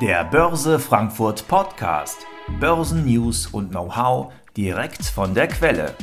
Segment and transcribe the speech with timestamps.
[0.00, 2.26] Der Börse Frankfurt Podcast.
[2.60, 5.94] Börsennews und Know-how direkt von der Quelle.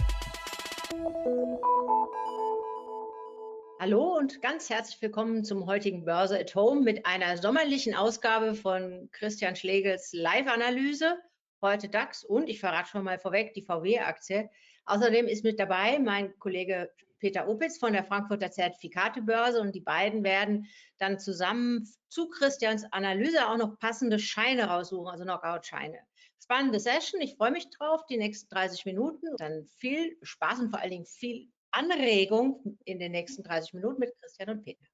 [3.80, 9.10] Hallo und ganz herzlich willkommen zum heutigen Börse at Home mit einer sommerlichen Ausgabe von
[9.12, 11.18] Christian Schlegels Live-Analyse.
[11.64, 14.52] Heute DAX und ich verrate schon mal vorweg die VW-Aktie.
[14.86, 20.24] Außerdem ist mit dabei mein Kollege Peter Opitz von der Frankfurter Zertifikatebörse und die beiden
[20.24, 26.00] werden dann zusammen zu Christians Analyse auch noch passende Scheine raussuchen, also Knockout-Scheine.
[26.42, 29.28] Spannende Session, ich freue mich drauf, die nächsten 30 Minuten.
[29.38, 34.14] Dann viel Spaß und vor allen Dingen viel Anregung in den nächsten 30 Minuten mit
[34.20, 34.86] Christian und Peter.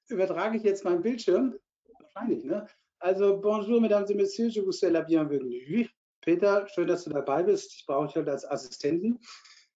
[0.08, 1.58] Übertrage ich jetzt meinen Bildschirm?
[1.98, 2.68] Wahrscheinlich, ne?
[2.98, 5.88] Also, bonjour, mesdames et messieurs, je vous souhaite la bienvenue.
[6.20, 7.74] Peter, schön, dass du dabei bist.
[7.74, 9.18] Ich brauche dich heute als Assistenten.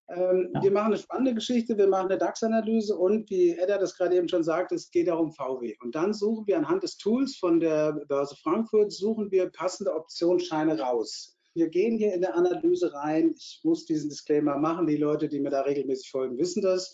[0.09, 0.63] Ähm, ja.
[0.63, 4.29] Wir machen eine spannende Geschichte, wir machen eine DAX-Analyse und wie Edda das gerade eben
[4.29, 5.77] schon sagt, es geht darum VW.
[5.81, 10.79] Und dann suchen wir anhand des Tools von der Börse Frankfurt, suchen wir passende Optionsscheine
[10.79, 11.39] raus.
[11.55, 13.33] Wir gehen hier in der Analyse rein.
[13.37, 14.87] Ich muss diesen Disclaimer machen.
[14.87, 16.93] Die Leute, die mir da regelmäßig folgen, wissen das.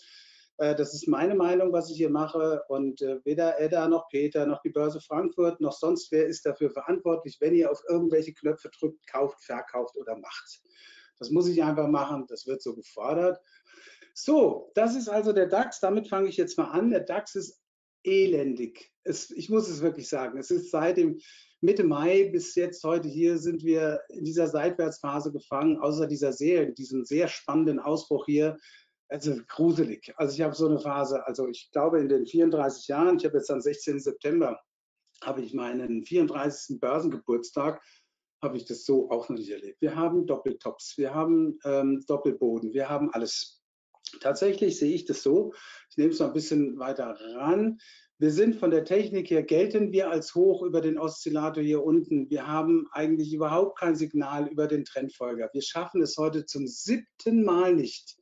[0.57, 2.63] Äh, das ist meine Meinung, was ich hier mache.
[2.69, 6.69] Und äh, weder Edda noch Peter noch die Börse Frankfurt noch sonst wer ist dafür
[6.69, 10.61] verantwortlich, wenn ihr auf irgendwelche Knöpfe drückt, kauft, verkauft oder macht.
[11.21, 13.39] Das muss ich einfach machen, das wird so gefordert.
[14.15, 15.79] So, das ist also der DAX.
[15.79, 16.89] Damit fange ich jetzt mal an.
[16.89, 17.61] Der DAX ist
[18.03, 18.91] elendig.
[19.03, 20.39] Es, ich muss es wirklich sagen.
[20.39, 21.19] Es ist seit dem
[21.61, 26.65] Mitte Mai bis jetzt heute hier sind wir in dieser Seitwärtsphase gefangen, außer dieser sehr,
[26.71, 28.57] diesem sehr spannenden Ausbruch hier.
[29.07, 30.11] Also gruselig.
[30.17, 33.37] Also ich habe so eine Phase, also ich glaube in den 34 Jahren, ich habe
[33.37, 33.99] jetzt am 16.
[33.99, 34.59] September,
[35.23, 36.79] habe ich meinen 34.
[36.79, 37.79] Börsengeburtstag
[38.41, 39.81] habe ich das so auch noch nicht erlebt.
[39.81, 43.61] Wir haben Doppeltops, wir haben ähm, Doppelboden, wir haben alles.
[44.19, 45.53] Tatsächlich sehe ich das so,
[45.89, 47.77] ich nehme es noch ein bisschen weiter ran.
[48.17, 52.29] Wir sind von der Technik her, gelten wir als hoch über den Oszillator hier unten.
[52.29, 55.49] Wir haben eigentlich überhaupt kein Signal über den Trendfolger.
[55.53, 58.17] Wir schaffen es heute zum siebten Mal nicht,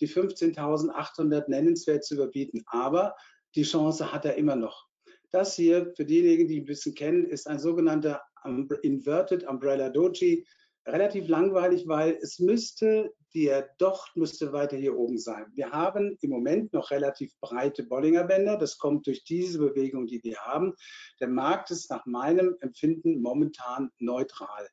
[0.00, 2.62] die 15.800 nennenswert zu überbieten.
[2.66, 3.14] Aber
[3.54, 4.86] die Chance hat er immer noch.
[5.32, 10.46] Das hier, für diejenigen, die ein bisschen kennen, ist ein sogenannter Inverted Umbrella Doji.
[10.86, 15.46] Relativ langweilig, weil es müsste, der Docht müsste weiter hier oben sein.
[15.54, 18.56] Wir haben im Moment noch relativ breite Bollinger Bänder.
[18.56, 20.74] Das kommt durch diese Bewegung, die wir haben.
[21.20, 24.68] Der Markt ist nach meinem Empfinden momentan neutral.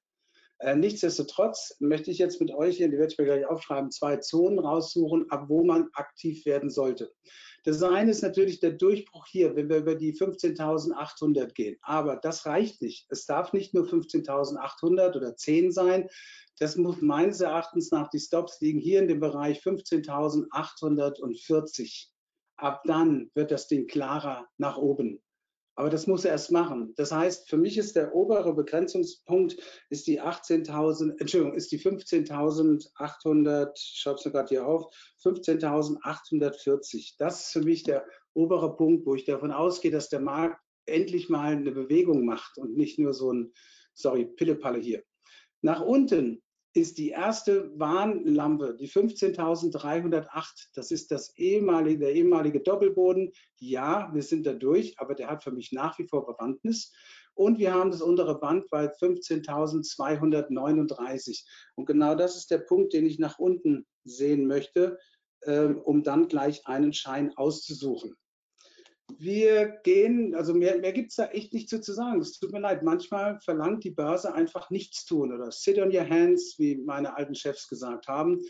[0.61, 4.17] Äh, nichtsdestotrotz möchte ich jetzt mit euch hier, die werde ich mir gleich aufschreiben, zwei
[4.17, 7.13] Zonen raussuchen, ab wo man aktiv werden sollte.
[7.65, 11.77] Das eine ist natürlich der Durchbruch hier, wenn wir über die 15.800 gehen.
[11.81, 13.07] Aber das reicht nicht.
[13.09, 16.07] Es darf nicht nur 15.800 oder 10 sein.
[16.59, 22.07] Das muss meines Erachtens nach, die Stops liegen hier in dem Bereich 15.840.
[22.57, 25.21] Ab dann wird das Ding klarer nach oben.
[25.75, 26.93] Aber das muss er erst machen.
[26.97, 29.55] Das heißt, für mich ist der obere Begrenzungspunkt
[29.89, 34.93] ist die 18.000, Entschuldigung, ist die 15.800, ich schreibe es mir gerade hier auf,
[35.23, 37.15] 15.840.
[37.17, 41.29] Das ist für mich der obere Punkt, wo ich davon ausgehe, dass der Markt endlich
[41.29, 43.53] mal eine Bewegung macht und nicht nur so ein,
[43.93, 45.03] sorry, Pillepalle hier.
[45.61, 46.41] Nach unten
[46.73, 50.69] ist die erste Warnlampe, die 15.308.
[50.75, 53.31] Das ist das ehemalige, der ehemalige Doppelboden.
[53.57, 56.93] Ja, wir sind da durch, aber der hat für mich nach wie vor Bewandtnis.
[57.33, 61.45] Und wir haben das untere Band bei 15.239.
[61.75, 64.99] Und genau das ist der Punkt, den ich nach unten sehen möchte,
[65.43, 68.15] ähm, um dann gleich einen Schein auszusuchen
[69.17, 72.19] wir gehen, also mehr, mehr gibt es da echt nicht zu, zu sagen.
[72.19, 76.07] Es tut mir leid, manchmal verlangt die Börse einfach nichts tun oder sit on your
[76.07, 78.41] hands, wie meine alten Chefs gesagt haben.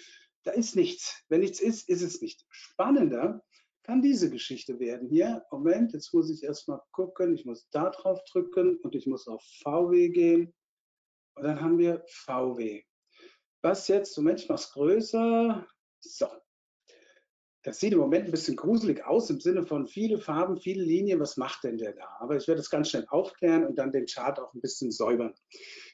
[0.44, 1.24] Da ist nichts.
[1.30, 2.46] Wenn nichts ist, ist es nicht.
[2.50, 3.44] Spannender
[3.84, 5.46] kann diese Geschichte werden hier.
[5.52, 7.34] Moment, jetzt muss ich erstmal gucken.
[7.34, 10.54] Ich muss da drauf drücken und ich muss auf VW gehen.
[11.36, 12.84] Und dann haben wir VW.
[13.62, 14.18] Was jetzt?
[14.18, 15.68] Moment, ich mache es größer.
[16.02, 16.28] So,
[17.64, 21.20] das sieht im Moment ein bisschen gruselig aus im Sinne von viele Farben, viele Linien.
[21.20, 22.08] Was macht denn der da?
[22.20, 25.34] Aber ich werde das ganz schnell aufklären und dann den Chart auch ein bisschen säubern.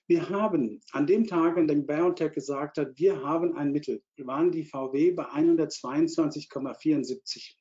[0.08, 4.04] Wir haben an dem Tag, an dem BioNTech gesagt hat, wir haben ein Mittel.
[4.18, 7.56] Waren die VW bei 122,74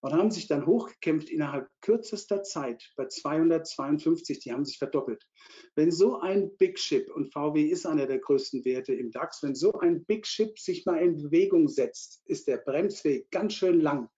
[0.00, 4.40] und haben sich dann hochgekämpft innerhalb kürzester Zeit bei 252.
[4.40, 5.26] Die haben sich verdoppelt.
[5.74, 9.54] Wenn so ein Big Ship, und VW ist einer der größten Werte im DAX, wenn
[9.54, 14.08] so ein Big Ship sich mal in Bewegung setzt, ist der Bremsweg ganz schön lang.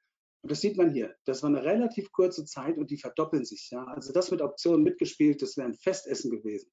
[0.43, 1.15] Und das sieht man hier.
[1.25, 3.71] Das war eine relativ kurze Zeit und die verdoppeln sich.
[3.71, 3.85] Ja?
[3.85, 6.71] Also das mit Optionen mitgespielt, das wäre ein Festessen gewesen.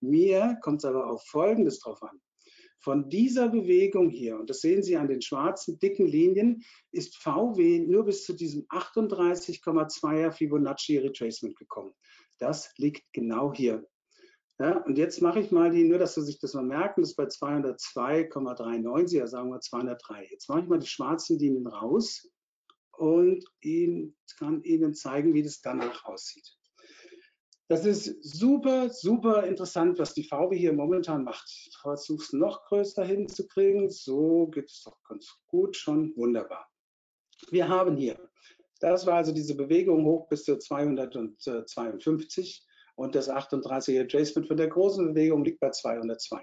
[0.00, 2.20] Mir kommt es aber auf Folgendes drauf an.
[2.80, 7.80] Von dieser Bewegung hier, und das sehen Sie an den schwarzen dicken Linien, ist VW
[7.80, 11.92] nur bis zu diesem 38,2er Fibonacci Retracement gekommen.
[12.38, 13.84] Das liegt genau hier.
[14.60, 17.10] Ja, und jetzt mache ich mal die, nur dass Sie sich das mal merken, das
[17.10, 20.26] ist bei 202,93, also sagen wir 203.
[20.30, 22.28] Jetzt mache ich mal die schwarzen Linien raus
[22.92, 23.44] und
[24.36, 26.57] kann Ihnen zeigen, wie das danach aussieht.
[27.68, 31.46] Das ist super, super interessant, was die VW hier momentan macht.
[31.68, 33.90] Ich versuche es noch größer hinzukriegen.
[33.90, 36.16] So geht es doch ganz gut schon.
[36.16, 36.66] Wunderbar.
[37.50, 38.18] Wir haben hier,
[38.80, 42.66] das war also diese Bewegung hoch bis zu 252
[42.96, 46.42] und das 38er Adjustment von der großen Bewegung liegt bei 202.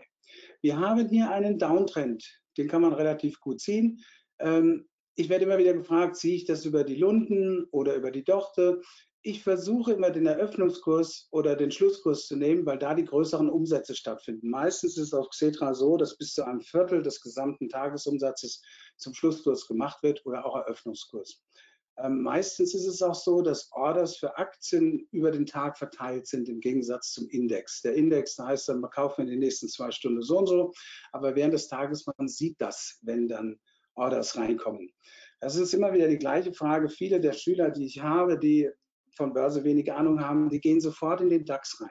[0.61, 2.23] Wir haben hier einen Downtrend,
[2.55, 3.99] den kann man relativ gut ziehen.
[4.39, 8.23] Ähm, ich werde immer wieder gefragt, ziehe ich das über die Lunden oder über die
[8.23, 8.81] Dochte?
[9.27, 13.95] Ich versuche immer den Eröffnungskurs oder den Schlusskurs zu nehmen, weil da die größeren Umsätze
[13.95, 14.51] stattfinden.
[14.51, 18.61] Meistens ist es auf Xetra so, dass bis zu einem Viertel des gesamten Tagesumsatzes
[18.97, 21.41] zum Schlusskurs gemacht wird oder auch Eröffnungskurs.
[21.97, 26.47] Ähm, meistens ist es auch so, dass Orders für Aktien über den Tag verteilt sind
[26.47, 27.81] im Gegensatz zum Index.
[27.81, 30.71] Der Index da heißt dann, man kauft in den nächsten zwei Stunden so und so,
[31.13, 33.59] aber während des Tages, man sieht das, wenn dann
[33.95, 34.91] Orders reinkommen.
[35.39, 36.89] Das ist immer wieder die gleiche Frage.
[36.89, 38.69] Viele der Schüler, die ich habe, die
[39.15, 41.89] von Börse wenig Ahnung haben, die gehen sofort in den DAX rein.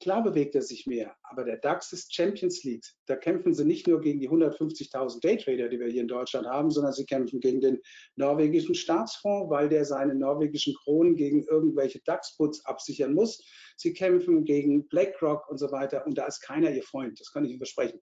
[0.00, 2.84] Klar bewegt er sich mehr, aber der DAX ist Champions League.
[3.06, 6.70] Da kämpfen sie nicht nur gegen die 150.000 Daytrader, die wir hier in Deutschland haben,
[6.70, 7.80] sondern sie kämpfen gegen den
[8.16, 13.42] norwegischen Staatsfonds, weil der seine norwegischen Kronen gegen irgendwelche DAX-Puts absichern muss.
[13.78, 17.44] Sie kämpfen gegen BlackRock und so weiter und da ist keiner ihr Freund, das kann
[17.46, 18.00] ich Ihnen versprechen.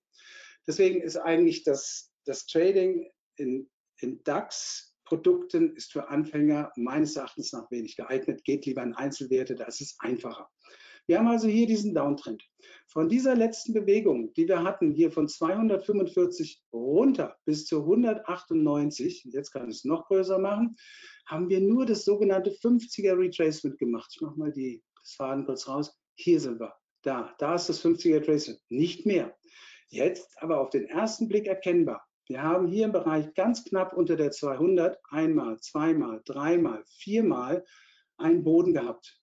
[0.67, 7.53] Deswegen ist eigentlich das, das Trading in, in DAX Produkten ist für Anfänger meines Erachtens
[7.53, 8.45] nach wenig geeignet.
[8.45, 10.49] Geht lieber in Einzelwerte, da ist es einfacher.
[11.07, 12.43] Wir haben also hier diesen Downtrend.
[12.87, 19.51] Von dieser letzten Bewegung, die wir hatten, hier von 245 runter bis zu 198, jetzt
[19.51, 20.77] kann ich es noch größer machen,
[21.27, 24.11] haben wir nur das sogenannte 50er Retracement gemacht.
[24.15, 25.95] Ich mache mal die, das Faden kurz raus.
[26.15, 26.75] Hier sind wir.
[27.03, 28.61] Da, da ist das 50er Retracement.
[28.71, 29.37] Nicht mehr.
[29.89, 32.03] Jetzt aber auf den ersten Blick erkennbar.
[32.27, 37.65] Wir haben hier im Bereich ganz knapp unter der 200 einmal, zweimal, dreimal, viermal
[38.17, 39.21] einen Boden gehabt.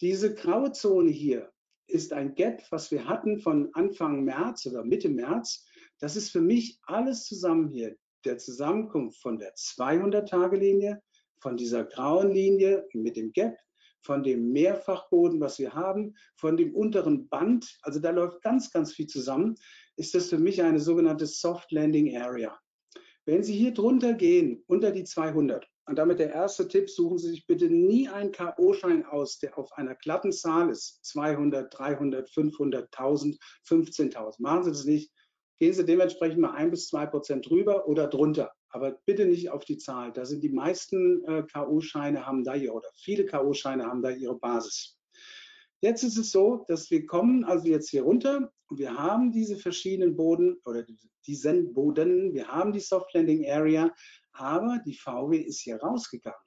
[0.00, 1.52] Diese graue Zone hier
[1.86, 5.66] ist ein Gap, was wir hatten von Anfang März oder Mitte März.
[5.98, 7.96] Das ist für mich alles zusammen hier.
[8.24, 11.02] Der Zusammenkunft von der 200-Tage-Linie,
[11.40, 13.58] von dieser grauen Linie mit dem Gap,
[14.02, 18.92] von dem Mehrfachboden, was wir haben, von dem unteren Band, also da läuft ganz, ganz
[18.92, 19.56] viel zusammen
[19.96, 22.58] ist das für mich eine sogenannte Soft Landing Area.
[23.24, 27.30] Wenn Sie hier drunter gehen, unter die 200, und damit der erste Tipp, suchen Sie
[27.30, 31.04] sich bitte nie einen K.O.-Schein aus, der auf einer glatten Zahl ist.
[31.04, 33.38] 200, 300, 500, 1000,
[33.68, 34.36] 15.000.
[34.38, 35.12] Machen Sie das nicht.
[35.62, 38.50] Gehen Sie dementsprechend mal ein bis zwei Prozent drüber oder drunter.
[38.70, 40.12] Aber bitte nicht auf die Zahl.
[40.12, 44.36] Da sind die meisten äh, K.O.-Scheine haben da hier oder viele K.O.-Scheine haben da ihre
[44.36, 44.98] Basis.
[45.80, 49.54] Jetzt ist es so, dass wir kommen also jetzt hier runter und wir haben diese
[49.56, 50.84] verschiedenen Boden oder
[51.28, 53.94] diesen Boden, wir haben die Soft Landing Area,
[54.32, 56.40] aber die VW ist hier rausgegangen.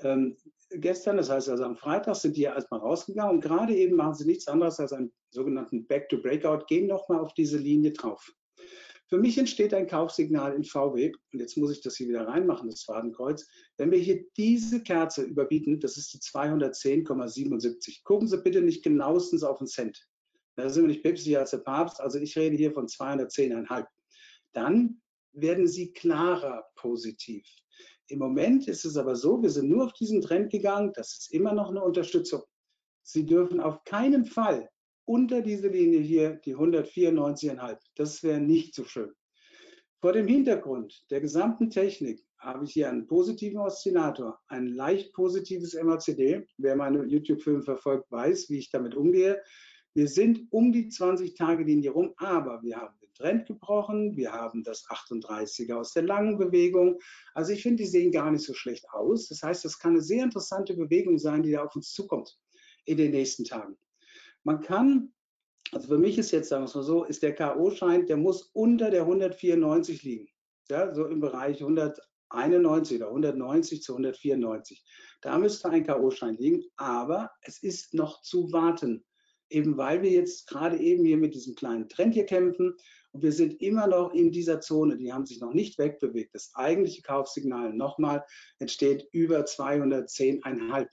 [0.00, 0.38] Ähm,
[0.70, 4.14] gestern, das heißt also am Freitag, sind die ja erstmal rausgegangen und gerade eben machen
[4.14, 8.32] sie nichts anderes als einen sogenannten Back-to-Breakout, gehen nochmal auf diese Linie drauf.
[9.08, 12.68] Für mich entsteht ein Kaufsignal in VW, und jetzt muss ich das hier wieder reinmachen,
[12.68, 13.48] das Fadenkreuz.
[13.78, 18.04] Wenn wir hier diese Kerze überbieten, das ist die 210,77.
[18.04, 20.06] Gucken Sie bitte nicht genauestens auf den Cent.
[20.56, 23.86] Da sind wir nicht päpstlicher als der Papst, also ich rede hier von 210,5.
[24.52, 25.00] Dann
[25.32, 27.46] werden Sie klarer positiv.
[28.08, 31.32] Im Moment ist es aber so, wir sind nur auf diesen Trend gegangen, das ist
[31.32, 32.42] immer noch eine Unterstützung.
[33.02, 34.68] Sie dürfen auf keinen Fall
[35.08, 37.78] unter diese Linie hier die 194,5.
[37.96, 39.10] Das wäre nicht so schön.
[40.00, 45.74] Vor dem Hintergrund der gesamten Technik habe ich hier einen positiven Oszillator, ein leicht positives
[45.74, 46.46] MACD.
[46.58, 49.42] Wer meine YouTube-Filme verfolgt, weiß, wie ich damit umgehe.
[49.94, 54.14] Wir sind um die 20-Tage-Linie rum, aber wir haben den Trend gebrochen.
[54.14, 56.98] Wir haben das 38er aus der langen Bewegung.
[57.34, 59.28] Also ich finde, die sehen gar nicht so schlecht aus.
[59.28, 62.38] Das heißt, das kann eine sehr interessante Bewegung sein, die da auf uns zukommt
[62.84, 63.76] in den nächsten Tagen.
[64.48, 65.12] Man kann,
[65.72, 68.44] also für mich ist jetzt, sagen wir es mal so, ist der K.O.-Schein, der muss
[68.54, 70.26] unter der 194 liegen.
[70.70, 74.82] Ja, so im Bereich 191 oder 190 zu 194.
[75.20, 79.04] Da müsste ein K.O.-Schein liegen, aber es ist noch zu warten.
[79.50, 82.74] Eben weil wir jetzt gerade eben hier mit diesem kleinen Trend hier kämpfen
[83.12, 86.34] und wir sind immer noch in dieser Zone, die haben sich noch nicht wegbewegt.
[86.34, 88.24] Das eigentliche Kaufsignal nochmal
[88.60, 90.86] entsteht über 210,5.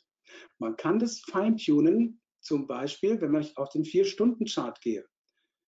[0.59, 5.05] Man kann das feintunen zum Beispiel, wenn ich auf den Vier-Stunden-Chart gehe.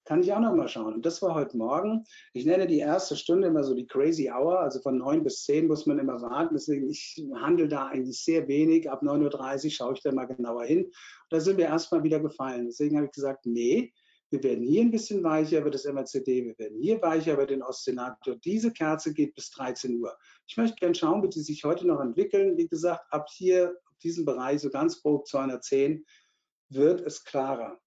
[0.06, 0.94] kann ich auch noch mal schauen.
[0.94, 2.06] Und das war heute Morgen.
[2.32, 5.68] Ich nenne die erste Stunde immer so die Crazy Hour, also von 9 bis 10
[5.68, 6.56] muss man immer warten.
[6.56, 8.90] Deswegen, ich handle da eigentlich sehr wenig.
[8.90, 10.86] Ab 9.30 Uhr schaue ich da mal genauer hin.
[10.86, 10.94] Und
[11.30, 12.68] da sind wir erstmal wieder gefallen.
[12.68, 13.92] Deswegen habe ich gesagt, nee,
[14.30, 17.64] wir werden hier ein bisschen weicher über das MRCD, wir werden hier weicher über den
[17.64, 18.36] Oszillator.
[18.44, 20.18] Diese Kerze geht bis 13 Uhr.
[20.48, 22.58] Ich möchte gerne schauen, wie die sich heute noch entwickeln.
[22.58, 26.06] Wie gesagt, ab hier, diesem Bereich, so ganz grob 210,
[26.70, 27.80] wird es klarer.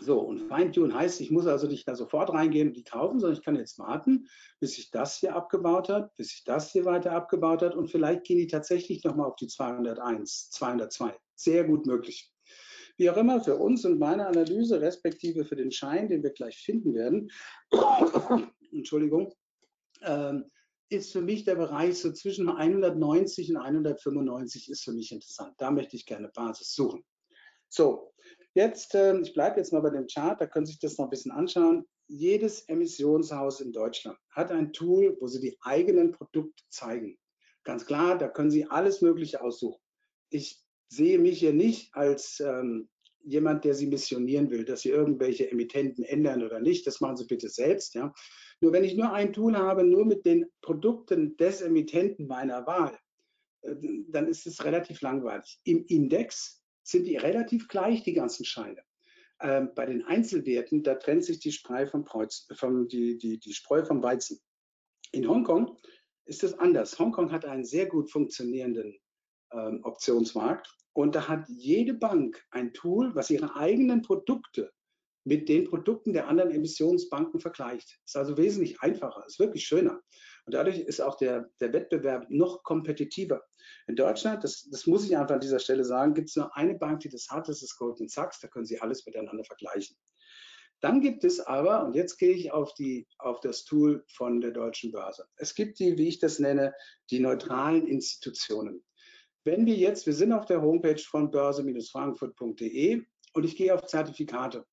[0.00, 3.38] So, und Feintunen heißt, ich muss also nicht da sofort reingehen und die kaufen, sondern
[3.38, 4.26] ich kann jetzt warten,
[4.58, 8.24] bis sich das hier abgebaut hat, bis sich das hier weiter abgebaut hat und vielleicht
[8.24, 11.14] gehen die tatsächlich nochmal auf die 201, 202.
[11.34, 12.32] Sehr gut möglich.
[12.96, 16.58] Wie auch immer, für uns und meine Analyse, respektive für den Schein, den wir gleich
[16.58, 17.30] finden werden,
[18.72, 19.34] Entschuldigung,
[20.02, 20.50] ähm,
[20.88, 25.54] ist für mich der Bereich so zwischen 190 und 195 ist für mich interessant.
[25.58, 27.02] Da möchte ich gerne Basis suchen.
[27.74, 28.12] So,
[28.54, 31.06] Jetzt, äh, ich bleibe jetzt mal bei dem Chart, da können Sie sich das noch
[31.06, 31.86] ein bisschen anschauen.
[32.06, 37.16] Jedes Emissionshaus in Deutschland hat ein Tool, wo Sie die eigenen Produkte zeigen.
[37.64, 39.80] Ganz klar, da können Sie alles Mögliche aussuchen.
[40.28, 42.90] Ich sehe mich hier nicht als ähm,
[43.24, 46.86] jemand, der Sie missionieren will, dass Sie irgendwelche Emittenten ändern oder nicht.
[46.86, 47.94] Das machen Sie bitte selbst.
[47.94, 48.12] Ja.
[48.60, 52.98] Nur wenn ich nur ein Tool habe, nur mit den Produkten des Emittenten meiner Wahl,
[53.62, 53.74] äh,
[54.08, 55.58] dann ist es relativ langweilig.
[55.64, 58.82] Im Index sind die relativ gleich, die ganzen Scheine.
[59.40, 63.52] Ähm, bei den Einzelwerten, da trennt sich die Spreu vom, Kreuz, vom, die, die, die
[63.52, 64.40] Spreu vom Weizen.
[65.10, 65.76] In Hongkong
[66.24, 66.98] ist es anders.
[66.98, 68.98] Hongkong hat einen sehr gut funktionierenden
[69.52, 74.72] ähm, Optionsmarkt und da hat jede Bank ein Tool, was ihre eigenen Produkte
[75.24, 78.00] mit den Produkten der anderen Emissionsbanken vergleicht.
[78.04, 80.00] Ist also wesentlich einfacher, ist wirklich schöner.
[80.44, 83.42] Und dadurch ist auch der, der Wettbewerb noch kompetitiver.
[83.86, 86.74] In Deutschland, das, das muss ich einfach an dieser Stelle sagen, gibt es nur eine
[86.74, 89.96] Bank, die das hat, das ist Goldman Sachs, da können Sie alles miteinander vergleichen.
[90.80, 94.50] Dann gibt es aber, und jetzt gehe ich auf, die, auf das Tool von der
[94.50, 95.28] deutschen Börse.
[95.36, 96.74] Es gibt die, wie ich das nenne,
[97.10, 98.82] die neutralen Institutionen.
[99.44, 103.04] Wenn wir jetzt, wir sind auf der Homepage von börse-frankfurt.de
[103.34, 104.66] und ich gehe auf Zertifikate.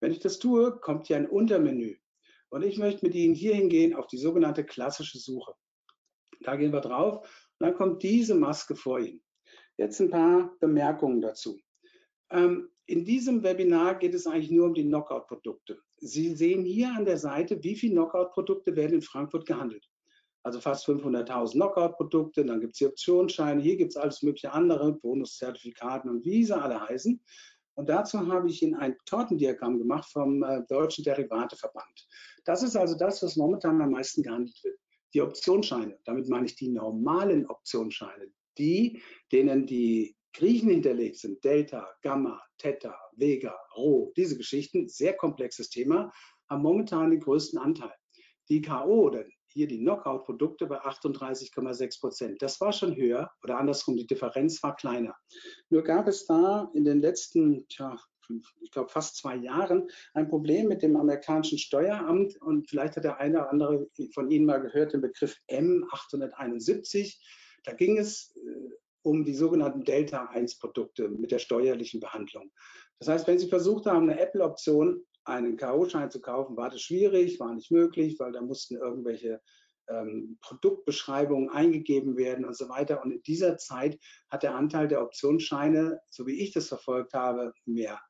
[0.00, 1.96] Wenn ich das tue, kommt hier ein Untermenü.
[2.50, 5.54] Und ich möchte mit Ihnen hier hingehen auf die sogenannte klassische Suche.
[6.40, 9.22] Da gehen wir drauf dann kommt diese Maske vor Ihnen.
[9.76, 11.58] Jetzt ein paar Bemerkungen dazu.
[12.30, 15.78] Ähm, in diesem Webinar geht es eigentlich nur um die Knockout-Produkte.
[15.98, 19.84] Sie sehen hier an der Seite, wie viele Knockout-Produkte werden in Frankfurt gehandelt.
[20.42, 24.92] Also fast 500.000 Knockout-Produkte, dann gibt es die Optionsscheine, hier gibt es alles mögliche andere,
[24.92, 27.20] Bonuszertifikaten und wie sie alle heißen.
[27.74, 32.08] Und dazu habe ich Ihnen ein Tortendiagramm gemacht vom äh, Deutschen Derivateverband.
[32.44, 34.78] Das ist also das, was momentan am meisten gehandelt wird.
[35.14, 41.88] Die Optionsscheine, damit meine ich die normalen Optionsscheine, die, denen die Griechen hinterlegt sind, Delta,
[42.02, 46.12] Gamma, Theta, Vega, Rho, diese Geschichten, sehr komplexes Thema,
[46.50, 47.94] haben momentan den größten Anteil.
[48.48, 49.06] Die K.O.
[49.06, 52.42] oder hier die Knockout-Produkte bei 38,6 Prozent.
[52.42, 55.16] Das war schon höher oder andersrum, die Differenz war kleiner.
[55.70, 57.96] Nur gab es da in den letzten, tja,
[58.60, 63.18] ich glaube fast zwei Jahren ein Problem mit dem amerikanischen Steueramt und vielleicht hat der
[63.18, 67.16] eine oder andere von Ihnen mal gehört den Begriff M871.
[67.64, 72.50] Da ging es äh, um die sogenannten Delta-1-Produkte mit der steuerlichen Behandlung.
[72.98, 77.38] Das heißt, wenn Sie versucht haben, eine Apple-Option einen K.O.-Schein zu kaufen, war das schwierig,
[77.40, 79.40] war nicht möglich, weil da mussten irgendwelche
[79.88, 83.02] ähm, Produktbeschreibungen eingegeben werden und so weiter.
[83.02, 87.52] Und in dieser Zeit hat der Anteil der Optionsscheine, so wie ich das verfolgt habe,
[87.64, 88.00] mehr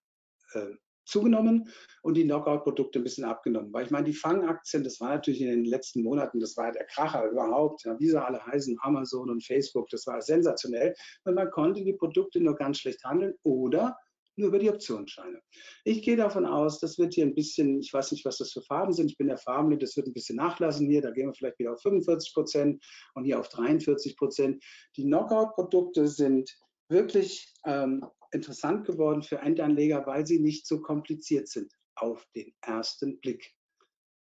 [0.55, 0.75] äh,
[1.07, 1.73] zugenommen
[2.03, 3.73] und die Knockout-Produkte ein bisschen abgenommen.
[3.73, 6.85] Weil ich meine, die Fangaktien, das war natürlich in den letzten Monaten, das war der
[6.85, 10.95] Kracher überhaupt, ja, wie sie alle heißen, Amazon und Facebook, das war sensationell.
[11.25, 13.97] Und man konnte die Produkte nur ganz schlecht handeln oder
[14.39, 15.41] nur über die Optionsscheine.
[15.85, 18.61] Ich gehe davon aus, das wird hier ein bisschen, ich weiß nicht, was das für
[18.61, 21.35] Farben sind, ich bin der Farbenblind, das wird ein bisschen nachlassen hier, da gehen wir
[21.35, 22.85] vielleicht wieder auf 45 Prozent
[23.15, 24.63] und hier auf 43 Prozent.
[24.97, 26.55] Die Knockout-Produkte sind
[26.89, 28.05] wirklich ähm,
[28.37, 33.53] interessant geworden für Endanleger, weil sie nicht so kompliziert sind auf den ersten Blick.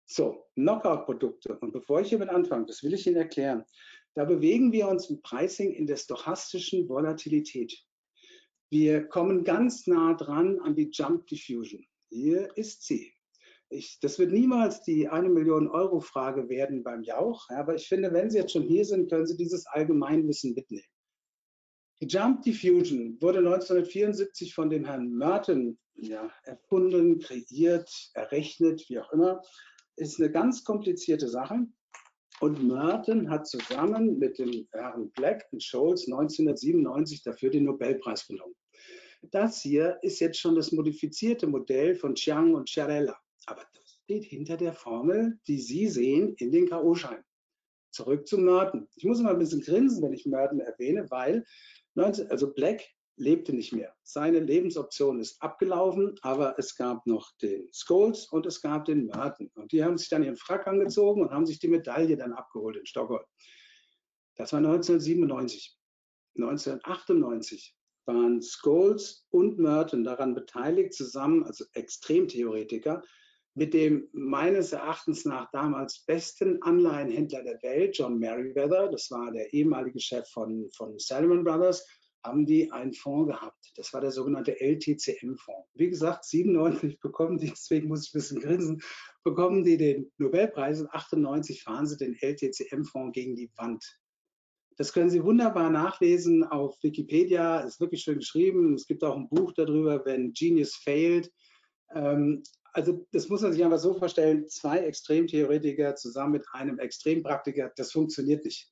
[0.05, 1.57] So, Knockout-Produkte.
[1.59, 3.63] Und bevor ich hiermit anfange, das will ich Ihnen erklären,
[4.13, 7.81] da bewegen wir uns im Pricing in der stochastischen Volatilität.
[8.69, 11.85] Wir kommen ganz nah dran an die Jump Diffusion.
[12.09, 13.13] Hier ist sie.
[13.69, 18.11] Ich, das wird niemals die eine Million Euro Frage werden beim Jauch, aber ich finde,
[18.11, 20.83] wenn Sie jetzt schon hier sind, können Sie dieses Allgemeinwissen mitnehmen.
[22.01, 29.13] Die Jump Diffusion wurde 1974 von dem Herrn Merton ja, erfunden, kreiert, errechnet, wie auch
[29.13, 29.39] immer.
[29.97, 31.67] Ist eine ganz komplizierte Sache.
[32.39, 38.55] Und Merton hat zusammen mit dem Herrn Black und Scholes 1997 dafür den Nobelpreis genommen.
[39.29, 43.15] Das hier ist jetzt schon das modifizierte Modell von Chiang und Chiarella.
[43.45, 43.63] Aber
[44.11, 47.23] steht hinter der Formel, die Sie sehen in den K.O.-Scheinen.
[47.91, 48.87] Zurück zu Merton.
[48.95, 51.45] Ich muss immer ein bisschen grinsen, wenn ich Merton erwähne, weil
[51.95, 53.93] 19, also Black lebte nicht mehr.
[54.03, 59.51] Seine Lebensoption ist abgelaufen, aber es gab noch den Scholes und es gab den Merton.
[59.55, 62.77] Und die haben sich dann ihren Frack angezogen und haben sich die Medaille dann abgeholt
[62.77, 63.25] in Stockholm.
[64.35, 65.77] Das war 1997.
[66.35, 73.03] 1998 waren Scholes und Merton daran beteiligt, zusammen, also Extremtheoretiker,
[73.53, 79.51] mit dem meines Erachtens nach damals besten Anleihenhändler der Welt, John Merriweather, das war der
[79.53, 81.85] ehemalige Chef von, von Salomon Brothers,
[82.23, 83.71] haben die einen Fonds gehabt.
[83.75, 85.69] Das war der sogenannte LTCM-Fonds.
[85.73, 88.81] Wie gesagt, 97 bekommen die, deswegen muss ich ein bisschen grinsen,
[89.23, 93.83] bekommen die den Nobelpreis und 98 fahren sie den LTCM-Fonds gegen die Wand.
[94.77, 98.73] Das können Sie wunderbar nachlesen auf Wikipedia, ist wirklich schön geschrieben.
[98.73, 101.29] Es gibt auch ein Buch darüber, wenn Genius failed.
[101.93, 102.41] Ähm,
[102.73, 107.91] also das muss man sich einfach so vorstellen, zwei Extremtheoretiker zusammen mit einem Extrempraktiker, das
[107.91, 108.71] funktioniert nicht.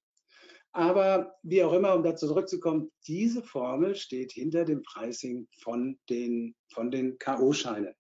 [0.72, 6.56] Aber wie auch immer, um dazu zurückzukommen, diese Formel steht hinter dem Pricing von den,
[6.72, 7.94] von den K.O.-Scheinen.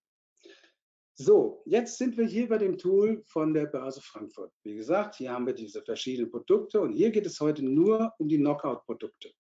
[1.15, 4.53] So, jetzt sind wir hier bei dem Tool von der Börse Frankfurt.
[4.63, 8.29] Wie gesagt, hier haben wir diese verschiedenen Produkte und hier geht es heute nur um
[8.29, 9.31] die Knockout-Produkte.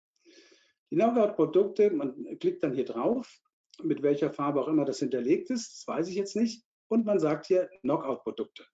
[0.91, 3.31] Die Knockout-Produkte, man klickt dann hier drauf,
[3.83, 7.19] mit welcher Farbe auch immer das hinterlegt ist, das weiß ich jetzt nicht, und man
[7.19, 8.65] sagt hier Knockout-Produkte.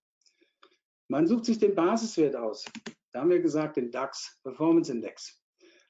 [1.08, 2.66] Man sucht sich den Basiswert aus.
[3.12, 5.40] Da haben wir gesagt, den DAX Performance Index.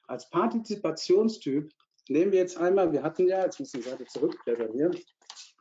[0.06, 1.72] Als Partizipationstyp
[2.08, 4.90] nehmen wir jetzt einmal, wir hatten ja, jetzt muss ich die Seite zurückblättern hier,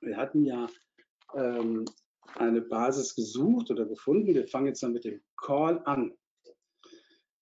[0.01, 0.67] wir hatten ja
[1.33, 1.85] ähm,
[2.35, 4.33] eine Basis gesucht oder gefunden.
[4.33, 6.13] Wir fangen jetzt dann mit dem Call an.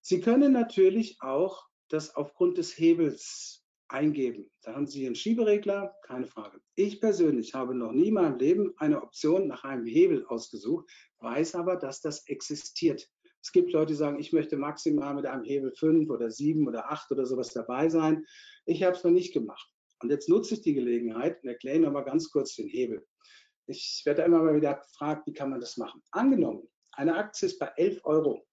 [0.00, 4.50] Sie können natürlich auch das aufgrund des Hebels eingeben.
[4.62, 6.60] Da haben Sie einen Schieberegler, keine Frage.
[6.74, 11.54] Ich persönlich habe noch nie in meinem Leben eine Option nach einem Hebel ausgesucht, weiß
[11.54, 13.08] aber, dass das existiert.
[13.42, 16.90] Es gibt Leute, die sagen, ich möchte maximal mit einem Hebel 5 oder 7 oder
[16.90, 18.26] 8 oder sowas dabei sein.
[18.66, 19.72] Ich habe es noch nicht gemacht.
[20.00, 23.06] Und jetzt nutze ich die Gelegenheit und erkläre noch mal ganz kurz den Hebel.
[23.66, 26.02] Ich werde immer mal wieder gefragt, wie kann man das machen?
[26.10, 28.46] Angenommen, eine Aktie ist bei 11 Euro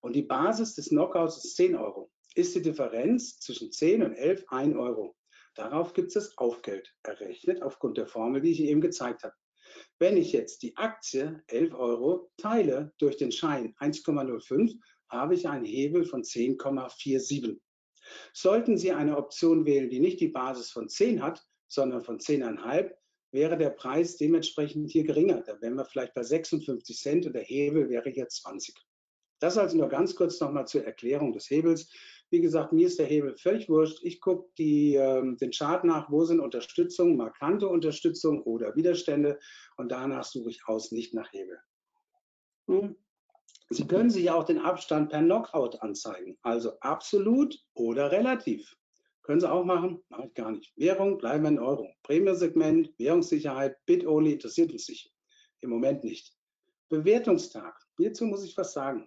[0.00, 2.10] und die Basis des Knockouts ist 10 Euro.
[2.38, 5.16] Ist die Differenz zwischen 10 und 11 1 Euro.
[5.56, 9.34] Darauf gibt es das Aufgeld errechnet aufgrund der Formel, die ich eben gezeigt habe.
[9.98, 15.64] Wenn ich jetzt die Aktie 11 Euro teile durch den Schein 1,05, habe ich einen
[15.64, 17.58] Hebel von 10,47.
[18.32, 22.94] Sollten Sie eine Option wählen, die nicht die Basis von 10 hat, sondern von 10,5,
[23.32, 25.42] wäre der Preis dementsprechend hier geringer.
[25.42, 28.76] Da wären wir vielleicht bei 56 Cent und der Hebel wäre hier 20.
[29.40, 31.90] Das also nur ganz kurz nochmal zur Erklärung des Hebels.
[32.30, 34.00] Wie gesagt, mir ist der Hebel völlig wurscht.
[34.02, 39.38] Ich gucke ähm, den Chart nach, wo sind Unterstützung, markante Unterstützung oder Widerstände
[39.76, 41.58] und danach suche ich aus, nicht nach Hebel.
[42.66, 42.96] Hm.
[43.70, 48.76] Sie können sich auch den Abstand per Knockout anzeigen, also absolut oder relativ.
[49.22, 50.02] Können Sie auch machen?
[50.08, 50.72] Mache ich gar nicht.
[50.76, 51.92] Währung bleiben in Euro.
[52.02, 55.12] Prämiensegment, Währungssicherheit, Bit-Only interessiert uns nicht.
[55.60, 56.34] Im Moment nicht.
[56.88, 57.78] Bewertungstag.
[57.98, 59.06] Hierzu muss ich was sagen.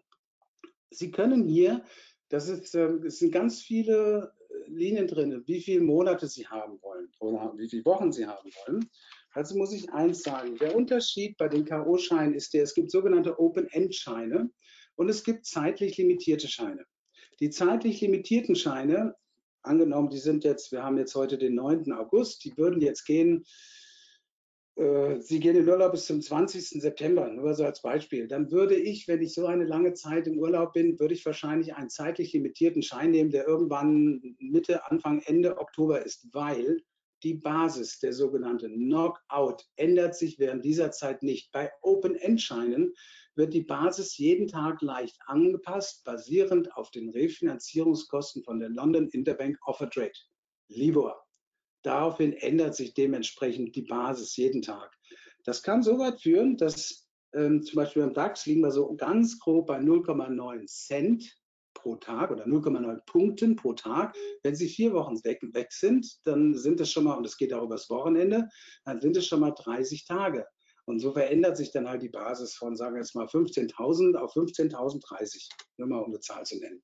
[0.91, 1.83] Sie können hier,
[2.31, 6.81] das ist, ähm, es sind ganz viele äh, Linien drin, wie viele Monate Sie haben
[6.81, 8.89] wollen oder wie viele Wochen Sie haben wollen.
[9.33, 13.39] Also muss ich eins sagen, der Unterschied bei den K.O.-Scheinen ist der, es gibt sogenannte
[13.39, 14.49] Open-End-Scheine
[14.95, 16.85] und es gibt zeitlich limitierte Scheine.
[17.39, 19.15] Die zeitlich limitierten Scheine,
[19.61, 21.91] angenommen, die sind jetzt, wir haben jetzt heute den 9.
[21.93, 23.45] August, die würden jetzt gehen
[24.75, 26.81] Sie gehen in Urlaub bis zum 20.
[26.81, 28.27] September, nur so als Beispiel.
[28.27, 31.75] Dann würde ich, wenn ich so eine lange Zeit im Urlaub bin, würde ich wahrscheinlich
[31.75, 36.81] einen zeitlich limitierten Schein nehmen, der irgendwann Mitte, Anfang, Ende Oktober ist, weil
[37.21, 41.51] die Basis, der sogenannte Knockout, ändert sich während dieser Zeit nicht.
[41.51, 42.93] Bei Open-End-Scheinen
[43.35, 49.57] wird die Basis jeden Tag leicht angepasst, basierend auf den Refinanzierungskosten von der London Interbank
[49.65, 50.13] Offer Trade,
[50.69, 51.21] LIBOR.
[51.83, 54.95] Daraufhin ändert sich dementsprechend die Basis jeden Tag.
[55.43, 59.39] Das kann so weit führen, dass ähm, zum Beispiel beim DAX liegen wir so ganz
[59.39, 61.37] grob bei 0,9 Cent
[61.73, 64.15] pro Tag oder 0,9 Punkten pro Tag.
[64.43, 67.53] Wenn Sie vier Wochen weg, weg sind, dann sind es schon mal, und es geht
[67.53, 68.49] auch übers Wochenende,
[68.85, 70.45] dann sind es schon mal 30 Tage.
[70.85, 74.33] Und so verändert sich dann halt die Basis von, sagen wir jetzt mal, 15.000 auf
[74.35, 76.81] 15.030, nur mal um eine Zahl zu nennen.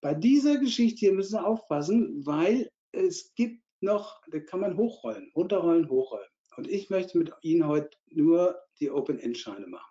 [0.00, 5.30] Bei dieser Geschichte hier müssen wir aufpassen, weil es gibt noch, da kann man hochrollen,
[5.34, 6.28] runterrollen, hochrollen.
[6.56, 9.90] Und ich möchte mit Ihnen heute nur die Open-End-Scheine machen.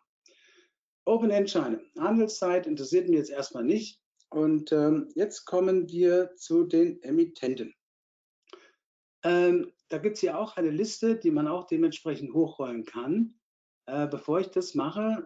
[1.06, 1.82] Open-End-Scheine.
[2.00, 4.02] Handelszeit interessiert mich jetzt erstmal nicht.
[4.30, 7.74] Und ähm, jetzt kommen wir zu den Emittenten.
[9.24, 13.36] Ähm, da gibt es ja auch eine Liste, die man auch dementsprechend hochrollen kann.
[13.88, 15.26] Äh, bevor ich das mache,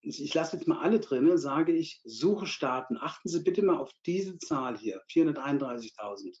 [0.00, 2.98] ich lasse jetzt mal alle drin, sage ich Suche starten.
[2.98, 6.36] Achten Sie bitte mal auf diese Zahl hier, 431.000.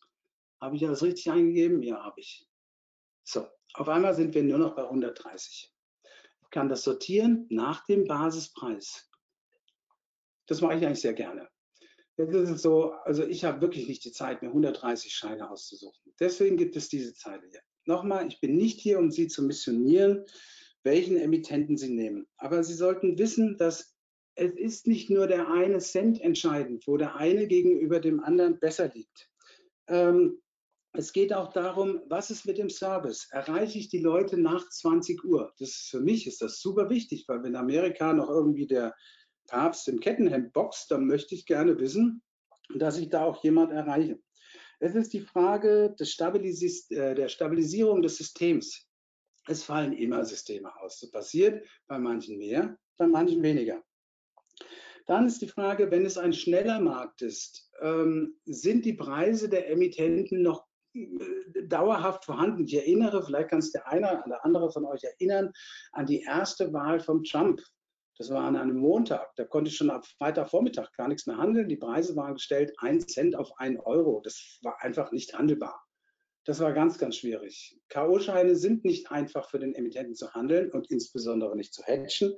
[0.64, 1.82] Habe ich alles richtig eingegeben?
[1.82, 2.48] Ja, habe ich.
[3.22, 5.70] So, auf einmal sind wir nur noch bei 130.
[6.42, 9.10] Ich kann das sortieren nach dem Basispreis.
[10.46, 11.50] Das mache ich eigentlich sehr gerne.
[12.16, 16.14] Jetzt ist es so, also ich habe wirklich nicht die Zeit, mir 130 Scheine auszusuchen.
[16.18, 17.60] Deswegen gibt es diese Zeile hier.
[17.84, 20.24] Nochmal, ich bin nicht hier, um Sie zu missionieren,
[20.82, 22.26] welchen Emittenten Sie nehmen.
[22.38, 23.94] Aber Sie sollten wissen, dass
[24.34, 28.88] es ist nicht nur der eine Cent entscheidend, wo der eine gegenüber dem anderen besser
[28.88, 29.30] liegt.
[29.88, 30.40] Ähm,
[30.96, 33.26] es geht auch darum, was ist mit dem Service?
[33.32, 35.52] Erreiche ich die Leute nach 20 Uhr?
[35.58, 38.94] Das ist, für mich ist das super wichtig, weil wenn Amerika noch irgendwie der
[39.48, 42.22] Papst im Kettenhemd boxt, dann möchte ich gerne wissen,
[42.76, 44.20] dass ich da auch jemand erreiche.
[44.78, 48.88] Es ist die Frage Stabilis äh, der Stabilisierung des Systems.
[49.48, 51.00] Es fallen immer Systeme aus.
[51.00, 53.82] Das passiert bei manchen mehr, bei manchen weniger.
[55.06, 59.68] Dann ist die Frage, wenn es ein schneller Markt ist, ähm, sind die Preise der
[59.68, 60.66] Emittenten noch
[61.66, 62.64] dauerhaft vorhanden.
[62.64, 65.52] Ich erinnere, vielleicht kann es der eine oder andere von euch erinnern,
[65.92, 67.60] an die erste Wahl von Trump
[68.16, 69.34] das war an einem Montag.
[69.36, 71.68] Da konnte ich schon ab Freitagvormittag gar nichts mehr handeln.
[71.68, 74.20] Die Preise waren gestellt, ein Cent auf ein Euro.
[74.22, 75.84] Das war einfach nicht handelbar.
[76.44, 77.76] Das war ganz, ganz schwierig.
[77.88, 82.34] K.O.-Scheine sind nicht einfach für den Emittenten zu handeln und insbesondere nicht zu hatchen.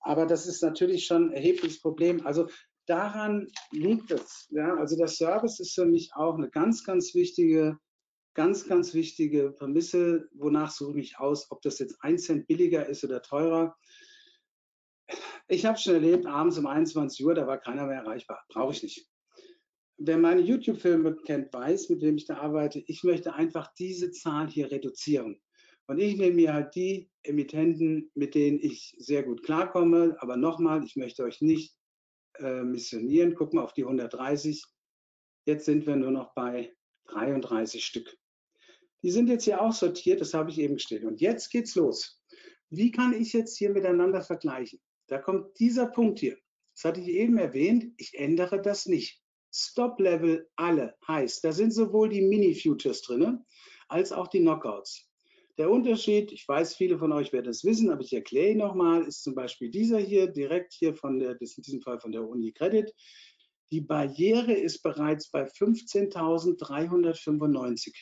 [0.00, 2.26] Aber das ist natürlich schon ein erhebliches Problem.
[2.26, 2.48] Also
[2.86, 4.48] daran liegt es.
[4.50, 4.76] Ja?
[4.78, 7.78] Also der Service ist für mich auch eine ganz, ganz wichtige,
[8.40, 10.30] ganz, ganz wichtige Prämisse.
[10.32, 13.76] Wonach suche ich aus, ob das jetzt ein Cent billiger ist oder teurer.
[15.48, 18.42] Ich habe schon erlebt, abends um 21 Uhr, da war keiner mehr erreichbar.
[18.48, 19.06] Brauche ich nicht.
[19.98, 24.48] Wer meine YouTube-Filme kennt, weiß, mit wem ich da arbeite, ich möchte einfach diese Zahl
[24.48, 25.38] hier reduzieren.
[25.86, 30.16] Und ich nehme mir halt die Emittenten, mit denen ich sehr gut klarkomme.
[30.20, 31.76] Aber nochmal, ich möchte euch nicht
[32.38, 33.34] äh, missionieren.
[33.34, 34.64] Gucken wir auf die 130.
[35.44, 36.74] Jetzt sind wir nur noch bei
[37.08, 38.19] 33 Stück.
[39.02, 41.04] Die sind jetzt hier auch sortiert, das habe ich eben gestellt.
[41.04, 42.20] Und jetzt geht's los.
[42.68, 44.80] Wie kann ich jetzt hier miteinander vergleichen?
[45.08, 46.36] Da kommt dieser Punkt hier.
[46.74, 47.92] Das hatte ich eben erwähnt.
[47.96, 49.20] Ich ändere das nicht.
[49.52, 53.44] Stop-Level alle heißt, da sind sowohl die Mini-Futures drin,
[53.88, 55.08] als auch die Knockouts.
[55.58, 59.02] Der Unterschied, ich weiß, viele von euch werden es wissen, aber ich erkläre ihn nochmal,
[59.02, 62.24] ist zum Beispiel dieser hier, direkt hier von der, das in diesem Fall von der
[62.26, 62.94] Uni Credit.
[63.72, 67.92] Die Barriere ist bereits bei 15.395.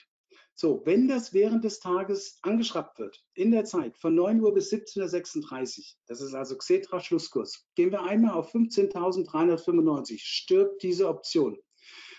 [0.61, 4.73] So, wenn das während des Tages angeschraubt wird, in der Zeit von 9 Uhr bis
[4.73, 11.57] 17.36 Uhr, das ist also Xetra Schlusskurs, gehen wir einmal auf 15.395, stirbt diese Option.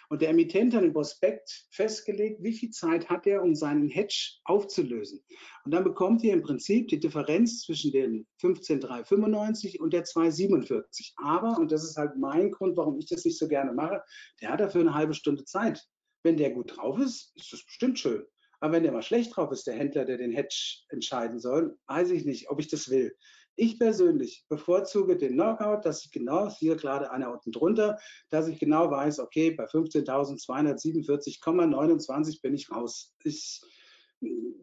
[0.07, 4.37] Und der Emittent hat im Prospekt festgelegt, wie viel Zeit hat er, um seinen Hedge
[4.45, 5.21] aufzulösen.
[5.65, 11.11] Und dann bekommt ihr im Prinzip die Differenz zwischen den 15,395 und der 2,47.
[11.17, 14.01] Aber, und das ist halt mein Grund, warum ich das nicht so gerne mache,
[14.41, 15.85] der hat dafür eine halbe Stunde Zeit.
[16.23, 18.25] Wenn der gut drauf ist, ist das bestimmt schön.
[18.59, 22.11] Aber wenn der mal schlecht drauf ist, der Händler, der den Hedge entscheiden soll, weiß
[22.11, 23.15] ich nicht, ob ich das will.
[23.55, 27.97] Ich persönlich bevorzuge den Knockout, dass ich genau, hier gerade einer unten drunter,
[28.29, 33.15] dass ich genau weiß, okay, bei 15.247,29 bin ich raus.
[33.23, 33.61] Ich,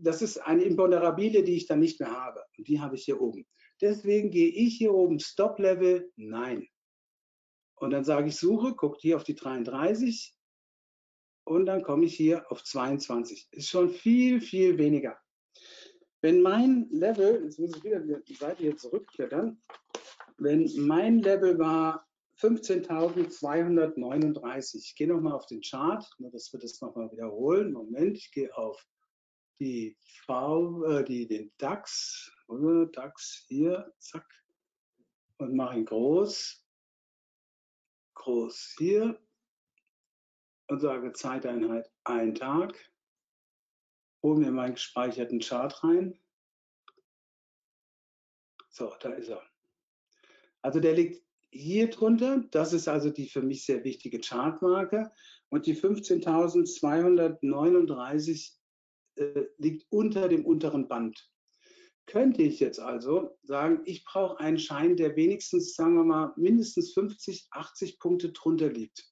[0.01, 2.43] das ist eine Imponderabilie, die ich dann nicht mehr habe.
[2.57, 3.47] Und die habe ich hier oben.
[3.81, 6.67] Deswegen gehe ich hier oben Stop-Level, nein.
[7.75, 10.36] Und dann sage ich Suche, guckt hier auf die 33,
[11.47, 13.49] und dann komme ich hier auf 22.
[13.53, 15.17] Ist schon viel, viel weniger.
[16.21, 19.63] Wenn mein Level, jetzt muss ich wieder die Seite hier zurückklettern,
[20.39, 22.05] wenn mein Level war
[22.41, 27.73] 15.239, ich gehe nochmal auf den Chart, dass wir das nochmal wiederholen.
[27.73, 28.85] Moment, ich gehe auf
[29.61, 34.27] die V, äh, die, den DAX, oder DAX hier, zack,
[35.39, 36.67] und mache ihn groß,
[38.15, 39.21] groß hier,
[40.69, 42.75] und sage Zeiteinheit ein Tag,
[44.23, 46.19] hole mir meinen gespeicherten Chart rein.
[48.71, 49.43] So, da ist er.
[50.63, 52.45] Also der liegt hier drunter.
[52.51, 55.13] Das ist also die für mich sehr wichtige Chartmarke.
[55.49, 58.57] Und die 15.239
[59.17, 61.31] äh, liegt unter dem unteren Band.
[62.07, 66.93] Könnte ich jetzt also sagen, ich brauche einen Schein, der wenigstens, sagen wir mal, mindestens
[66.93, 69.11] 50, 80 Punkte drunter liegt.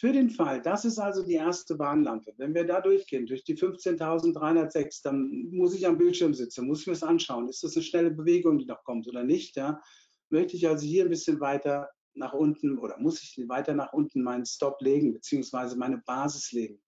[0.00, 2.32] Für den Fall, das ist also die erste Warnlampe.
[2.36, 6.86] Wenn wir da durchgehen, durch die 15.306, dann muss ich am Bildschirm sitzen, muss ich
[6.86, 7.48] mir das anschauen.
[7.48, 9.56] Ist das eine schnelle Bewegung, die noch kommt oder nicht?
[9.56, 9.82] Ja?
[10.30, 14.22] Möchte ich also hier ein bisschen weiter nach unten oder muss ich weiter nach unten
[14.22, 16.80] meinen Stop legen, beziehungsweise meine Basis legen?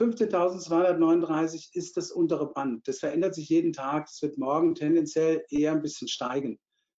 [0.00, 2.88] 15.239 ist das untere Band.
[2.88, 4.08] Das verändert sich jeden Tag.
[4.08, 6.58] Es wird morgen tendenziell eher ein bisschen steigen.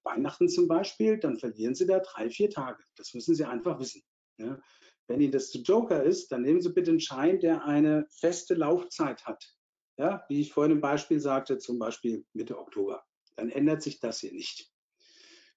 [0.05, 2.83] Weihnachten zum Beispiel, dann verlieren Sie da drei, vier Tage.
[2.97, 4.03] Das müssen Sie einfach wissen.
[4.39, 4.61] Ja.
[5.09, 8.55] Wenn Ihnen das zu Joker ist, dann nehmen Sie bitte einen Schein, der eine feste
[8.55, 9.43] Laufzeit hat.
[9.99, 13.03] Ja, wie ich vorhin im Beispiel sagte, zum Beispiel Mitte Oktober.
[13.37, 14.71] Dann ändert sich das hier nicht.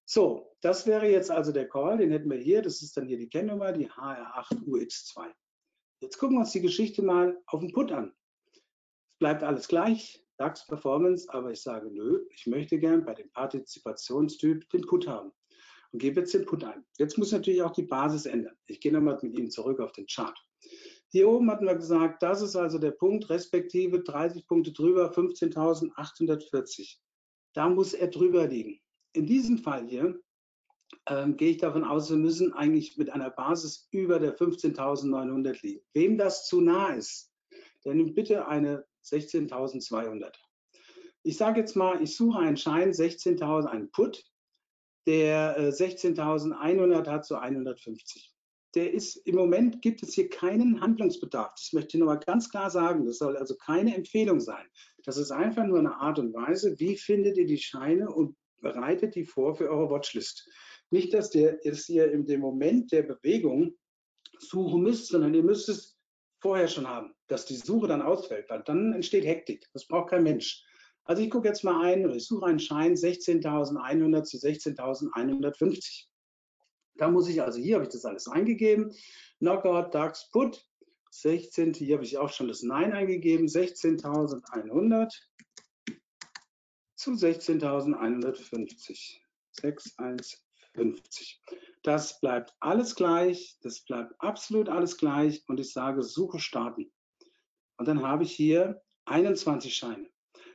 [0.06, 2.62] So, das wäre jetzt also der Call, den hätten wir hier.
[2.62, 5.32] Das ist dann hier die Kennnummer, die HR8UX2.
[6.02, 8.14] Jetzt gucken wir uns die Geschichte mal auf den Put an
[9.22, 14.68] bleibt alles gleich, DAX Performance, aber ich sage, nö, ich möchte gern bei dem Partizipationstyp
[14.72, 15.32] den Put haben
[15.92, 16.84] und gebe jetzt den Put ein.
[16.98, 18.56] Jetzt muss natürlich auch die Basis ändern.
[18.66, 20.36] Ich gehe nochmal mit Ihnen zurück auf den Chart.
[21.10, 26.98] Hier oben hatten wir gesagt, das ist also der Punkt, respektive 30 Punkte drüber, 15.840.
[27.54, 28.82] Da muss er drüber liegen.
[29.14, 30.20] In diesem Fall hier
[31.06, 35.82] ähm, gehe ich davon aus, wir müssen eigentlich mit einer Basis über der 15.900 liegen.
[35.94, 37.32] Wem das zu nah ist,
[37.86, 40.34] der nimmt bitte eine 16.200.
[41.24, 44.24] Ich sage jetzt mal, ich suche einen Schein 16.000, einen Put,
[45.08, 48.34] der 16.100 äh, hat zu so 150.
[48.74, 51.54] Der ist im Moment gibt es hier keinen Handlungsbedarf.
[51.56, 53.06] Das möchte ich nochmal ganz klar sagen.
[53.06, 54.66] Das soll also keine Empfehlung sein.
[55.04, 59.16] Das ist einfach nur eine Art und Weise, wie findet ihr die Scheine und bereitet
[59.16, 60.48] die vor für eure Watchlist.
[60.90, 63.76] Nicht, dass ihr es hier in dem Moment der Bewegung
[64.40, 65.91] suchen müsst, sondern ihr müsst es
[66.42, 69.70] vorher schon haben, dass die Suche dann ausfällt, weil dann entsteht Hektik.
[69.74, 70.66] Das braucht kein Mensch.
[71.04, 76.06] Also ich gucke jetzt mal ein, ich suche einen Schein 16.100 zu 16.150.
[76.96, 78.94] Da muss ich also, hier habe ich das alles eingegeben,
[79.40, 80.64] Knockout, DAX, Put,
[81.12, 85.14] 16, hier habe ich auch schon das Nein eingegeben, 16.100
[86.96, 89.20] zu 16.150.
[90.76, 91.42] 6150.
[91.84, 96.92] Das bleibt alles gleich, das bleibt absolut alles gleich und ich sage Suche starten.
[97.78, 100.08] Und dann habe ich hier 21 Scheine.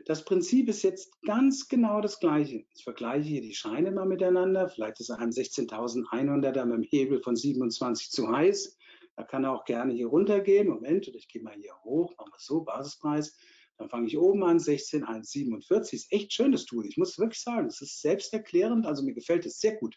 [0.04, 2.64] Das Prinzip ist jetzt ganz genau das gleiche.
[2.76, 4.68] Ich vergleiche hier die Scheine mal miteinander.
[4.68, 8.78] Vielleicht ist ein 16.100er mit dem Hebel von 27 zu heiß.
[9.16, 10.68] Da kann er auch gerne hier runtergehen.
[10.68, 13.36] Moment, ich gehe mal hier hoch, machen wir so, Basispreis.
[13.78, 15.94] Dann fange ich oben an, 16.147.
[15.94, 16.86] Ist echt schönes Tool.
[16.86, 18.86] Ich muss wirklich sagen, es ist selbsterklärend.
[18.86, 19.96] Also mir gefällt es sehr gut.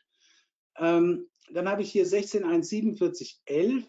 [0.79, 3.85] Ähm, dann habe ich hier 16,147,11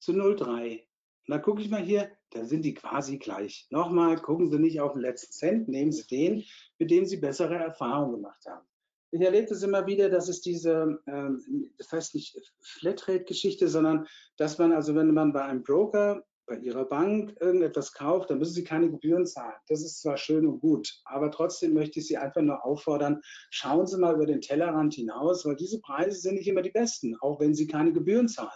[0.00, 0.80] zu 0,3.
[0.80, 0.84] Und
[1.26, 3.66] da gucke ich mal hier, da sind die quasi gleich.
[3.70, 6.44] Nochmal, gucken Sie nicht auf den letzten Cent, nehmen Sie den,
[6.78, 8.66] mit dem Sie bessere Erfahrungen gemacht haben.
[9.10, 14.58] Ich erlebe das immer wieder, dass es diese, ähm, das heißt nicht Flatrate-Geschichte, sondern dass
[14.58, 18.64] man, also wenn man bei einem Broker bei Ihrer Bank irgendetwas kauft, dann müssen Sie
[18.64, 19.54] keine Gebühren zahlen.
[19.68, 23.86] Das ist zwar schön und gut, aber trotzdem möchte ich Sie einfach nur auffordern, schauen
[23.86, 27.38] Sie mal über den Tellerrand hinaus, weil diese Preise sind nicht immer die besten, auch
[27.40, 28.50] wenn Sie keine Gebühren zahlen.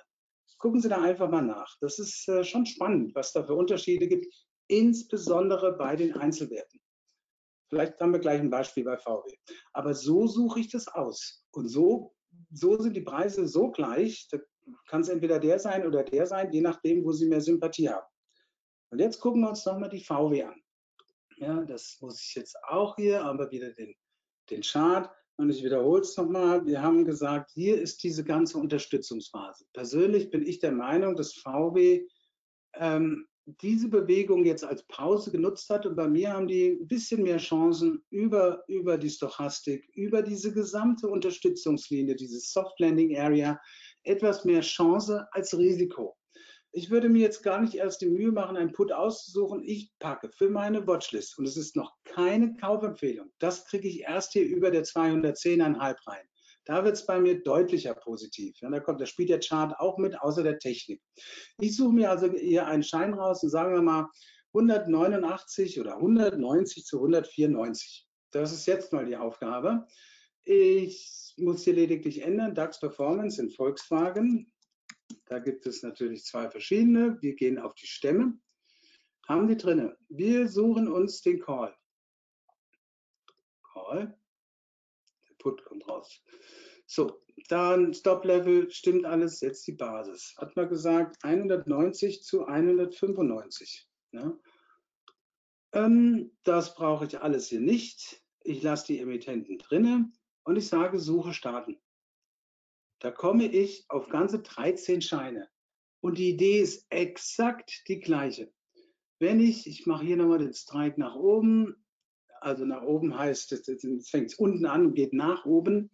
[0.58, 1.76] Gucken Sie da einfach mal nach.
[1.80, 4.32] Das ist äh, schon spannend, was da für Unterschiede gibt,
[4.68, 6.80] insbesondere bei den Einzelwerten.
[7.68, 9.34] Vielleicht haben wir gleich ein Beispiel bei VW.
[9.72, 11.44] Aber so suche ich das aus.
[11.52, 12.14] Und so,
[12.52, 14.38] so sind die Preise so gleich, da
[14.88, 18.06] kann es entweder der sein oder der sein, je nachdem, wo Sie mehr Sympathie haben.
[18.90, 20.62] Und jetzt gucken wir uns nochmal die VW an.
[21.38, 23.94] Ja, das muss ich jetzt auch hier, aber wieder den,
[24.50, 25.10] den Chart.
[25.36, 26.64] Und ich wiederhole es nochmal.
[26.66, 29.64] Wir haben gesagt, hier ist diese ganze Unterstützungsphase.
[29.72, 32.06] Persönlich bin ich der Meinung, dass VW
[32.74, 35.86] ähm, diese Bewegung jetzt als Pause genutzt hat.
[35.86, 40.52] Und bei mir haben die ein bisschen mehr Chancen über, über die Stochastik, über diese
[40.52, 43.60] gesamte Unterstützungslinie, diese Soft Landing Area,
[44.04, 46.16] etwas mehr Chance als Risiko.
[46.74, 49.62] Ich würde mir jetzt gar nicht erst die Mühe machen, einen Put auszusuchen.
[49.62, 53.30] Ich packe für meine Watchlist und es ist noch keine Kaufempfehlung.
[53.38, 56.24] Das kriege ich erst hier über der 210,5 rein.
[56.64, 58.56] Da wird es bei mir deutlicher positiv.
[58.60, 61.02] Ja, da kommt, da spielt der Chart auch mit, außer der Technik.
[61.58, 64.08] Ich suche mir also hier einen Schein raus und sagen wir mal
[64.54, 68.06] 189 oder 190 zu 194.
[68.30, 69.86] Das ist jetzt mal die Aufgabe.
[70.44, 74.52] Ich muss hier lediglich ändern, DAX Performance in Volkswagen.
[75.26, 77.20] Da gibt es natürlich zwei verschiedene.
[77.22, 78.38] Wir gehen auf die Stämme.
[79.28, 79.96] Haben die drinne.
[80.08, 81.74] Wir suchen uns den Call.
[83.72, 84.18] Call.
[85.38, 86.22] Put kommt raus.
[86.86, 90.34] So, dann Stop-Level, stimmt alles, jetzt die Basis.
[90.38, 93.88] Hat man gesagt, 190 zu 195.
[94.10, 94.38] Ne?
[95.72, 98.22] Ähm, das brauche ich alles hier nicht.
[98.42, 100.12] Ich lasse die Emittenten drinnen
[100.44, 101.80] und ich sage, Suche starten.
[103.00, 105.48] Da komme ich auf ganze 13 Scheine.
[106.00, 108.52] Und die Idee ist exakt die gleiche.
[109.18, 111.76] Wenn ich, ich mache hier nochmal den Strike nach oben,
[112.40, 115.90] also nach oben heißt, es fängt unten an und geht nach oben.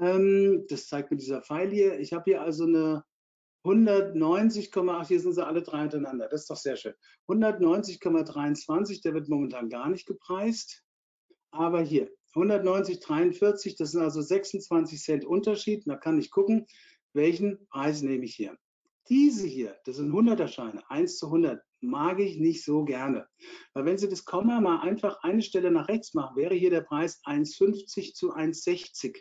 [0.00, 2.00] Ähm, das zeigt mir dieser Pfeil hier.
[2.00, 3.04] Ich habe hier also eine
[3.64, 6.28] 190,8, hier sind sie alle drei hintereinander.
[6.28, 6.94] Das ist doch sehr schön.
[7.28, 10.84] 190,23, der wird momentan gar nicht gepreist.
[11.50, 15.84] Aber hier 190,43, das sind also 26 Cent Unterschied.
[15.86, 16.66] Da kann ich gucken,
[17.12, 18.56] welchen Preis nehme ich hier.
[19.08, 23.28] Diese hier, das sind 100er Scheine, 1 zu 100 mag ich nicht so gerne.
[23.72, 26.80] Weil wenn Sie das Komma mal einfach eine Stelle nach rechts machen, wäre hier der
[26.80, 29.16] Preis 1,50 zu 1,60.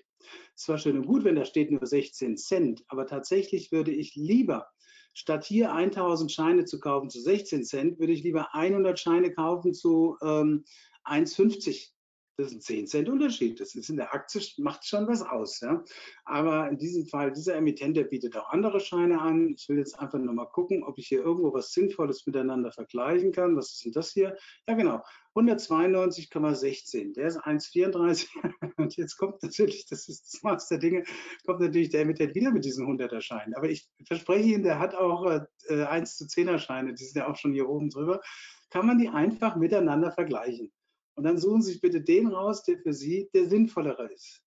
[0.55, 4.15] Es war schön und gut, wenn da steht nur 16 Cent, aber tatsächlich würde ich
[4.15, 4.67] lieber,
[5.13, 9.73] statt hier 1000 Scheine zu kaufen zu 16 Cent, würde ich lieber 100 Scheine kaufen
[9.73, 10.65] zu ähm,
[11.05, 11.94] 1,50.
[12.37, 13.59] Das ist ein 10 Cent Unterschied.
[13.59, 15.61] Das ist in der Aktie, macht schon was aus.
[15.61, 15.83] Ja?
[16.25, 19.55] Aber in diesem Fall, dieser Emittent, der bietet auch andere Scheine an.
[19.57, 23.31] Ich will jetzt einfach nur mal gucken, ob ich hier irgendwo was Sinnvolles miteinander vergleichen
[23.31, 23.55] kann.
[23.55, 24.37] Was ist denn das hier?
[24.67, 25.01] Ja, genau.
[25.35, 27.13] 192,16.
[27.13, 28.27] Der ist 1,34.
[28.77, 31.03] Und jetzt kommt natürlich, das ist das Maß der Dinge,
[31.45, 33.53] kommt natürlich der Emittent wieder mit diesen 100er Scheinen.
[33.55, 35.25] Aber ich verspreche Ihnen, der hat auch
[35.69, 36.93] äh, 1 zu 10er Scheine.
[36.93, 38.21] Die sind ja auch schon hier oben drüber.
[38.69, 40.71] Kann man die einfach miteinander vergleichen.
[41.15, 44.41] Und dann suchen Sie sich bitte den raus, der für Sie der sinnvollere ist.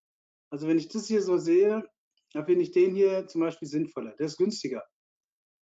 [0.51, 1.83] Also wenn ich das hier so sehe,
[2.33, 4.15] dann finde ich den hier zum Beispiel sinnvoller.
[4.17, 4.85] Der ist günstiger.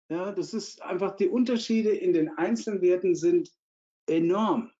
[0.09, 3.51] Ja, das ist einfach, die Unterschiede in den einzelnen Werten sind
[4.09, 4.71] enorm.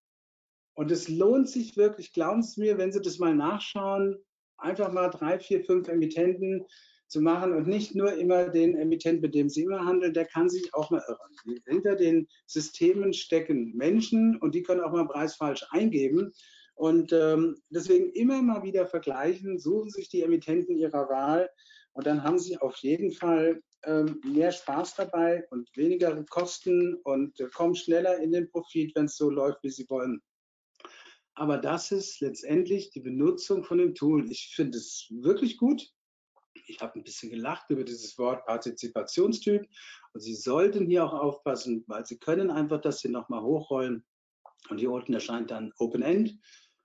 [0.74, 4.16] Und es lohnt sich wirklich, glauben Sie mir, wenn Sie das mal nachschauen,
[4.59, 6.64] einfach mal drei, vier, fünf Emittenten
[7.08, 10.48] zu machen und nicht nur immer den Emittent, mit dem Sie immer handeln, der kann
[10.48, 11.60] sich auch mal irren.
[11.66, 16.32] Hinter den Systemen stecken Menschen und die können auch mal Preis falsch eingeben.
[16.74, 21.48] Und ähm, deswegen immer mal wieder vergleichen, suchen sich die Emittenten ihrer Wahl
[21.92, 27.40] und dann haben sie auf jeden Fall ähm, mehr Spaß dabei und weniger Kosten und
[27.40, 30.20] äh, kommen schneller in den Profit, wenn es so läuft, wie sie wollen.
[31.34, 34.30] Aber das ist letztendlich die Benutzung von dem Tool.
[34.30, 35.90] Ich finde es wirklich gut
[36.66, 39.66] ich habe ein bisschen gelacht über dieses Wort Partizipationstyp.
[40.12, 44.04] Und Sie sollten hier auch aufpassen, weil Sie können einfach das hier nochmal hochrollen.
[44.68, 46.38] Und hier unten erscheint dann Open End.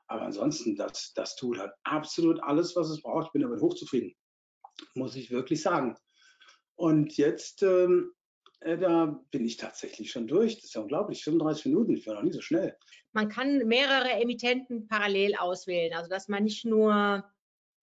[0.08, 3.28] Aber ansonsten, das, das Tool hat absolut alles, was es braucht.
[3.28, 4.14] Ich bin damit hochzufrieden,
[4.94, 5.96] muss ich wirklich sagen.
[6.76, 8.12] Und jetzt, ähm,
[8.60, 10.56] äh, da bin ich tatsächlich schon durch.
[10.56, 12.76] Das ist ja unglaublich, 35 Minuten, ich war noch nie so schnell.
[13.14, 17.24] Man kann mehrere Emittenten parallel auswählen, also dass man nicht nur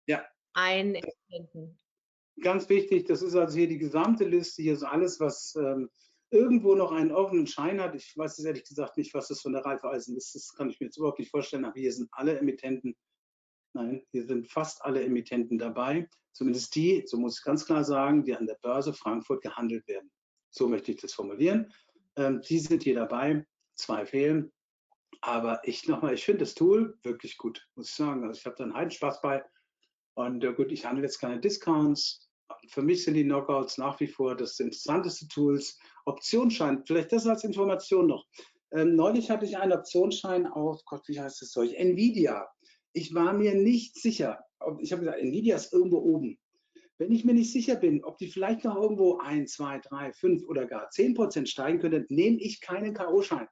[0.07, 1.77] ja ein Emittenten.
[2.41, 5.89] Ganz wichtig, das ist also hier die gesamte Liste, hier ist alles, was ähm,
[6.31, 7.95] irgendwo noch einen offenen Schein hat.
[7.95, 10.35] Ich weiß jetzt ehrlich gesagt nicht, was das von der Raiffeisen ist.
[10.35, 12.95] Das kann ich mir jetzt überhaupt nicht vorstellen, aber hier sind alle Emittenten,
[13.73, 16.07] nein, hier sind fast alle Emittenten dabei.
[16.31, 20.09] Zumindest die, so muss ich ganz klar sagen, die an der Börse Frankfurt gehandelt werden.
[20.51, 21.73] So möchte ich das formulieren.
[22.15, 23.45] Ähm, die sind hier dabei,
[23.75, 24.51] zwei fehlen.
[25.21, 28.23] Aber ich nochmal, ich finde das Tool wirklich gut, muss ich sagen.
[28.23, 29.43] Also ich habe da einen Heidenspaß bei.
[30.19, 32.29] Und äh, gut, ich handle jetzt keine Discounts.
[32.67, 35.79] Für mich sind die Knockouts nach wie vor das interessanteste Tools.
[36.05, 38.27] Optionsschein, vielleicht das als Information noch.
[38.73, 41.73] Ähm, neulich hatte ich einen Optionsschein auf, Gott, wie heißt das Zeug?
[41.73, 42.49] Nvidia.
[42.91, 44.43] Ich war mir nicht sicher.
[44.81, 46.37] Ich habe gesagt, Nvidia ist irgendwo oben.
[46.97, 50.43] Wenn ich mir nicht sicher bin, ob die vielleicht noch irgendwo 1, 2, 3, 5
[50.49, 53.47] oder gar 10 Prozent steigen könnte, nehme ich keinen K.O.-Schein.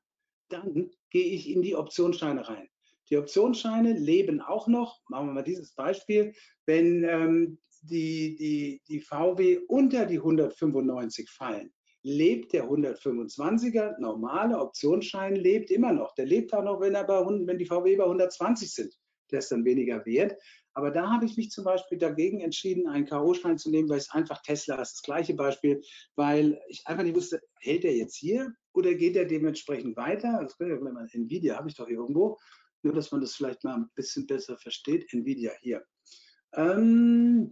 [0.50, 2.68] Dann gehe ich in die Optionsscheine rein.
[3.10, 6.34] Die Optionsscheine leben auch noch, machen wir mal dieses Beispiel,
[6.66, 11.72] wenn ähm, die, die, die VW unter die 195 fallen,
[12.04, 16.14] lebt der 125er normale Optionsschein lebt immer noch.
[16.16, 18.94] Der lebt auch noch, wenn, er bei, wenn die VW bei 120 sind.
[19.32, 20.38] Der ist dann weniger wert.
[20.74, 24.12] Aber da habe ich mich zum Beispiel dagegen entschieden, einen K.O.-Schein zu nehmen, weil es
[24.12, 24.94] einfach Tesla ist.
[24.94, 25.82] Das gleiche Beispiel,
[26.16, 30.40] weil ich einfach nicht wusste, hält er jetzt hier oder geht er dementsprechend weiter?
[30.42, 32.38] Das könnte ja mal Nvidia habe ich doch hier irgendwo.
[32.84, 35.12] Nur, dass man das vielleicht mal ein bisschen besser versteht.
[35.14, 35.86] Nvidia hier.
[36.54, 37.52] Ähm,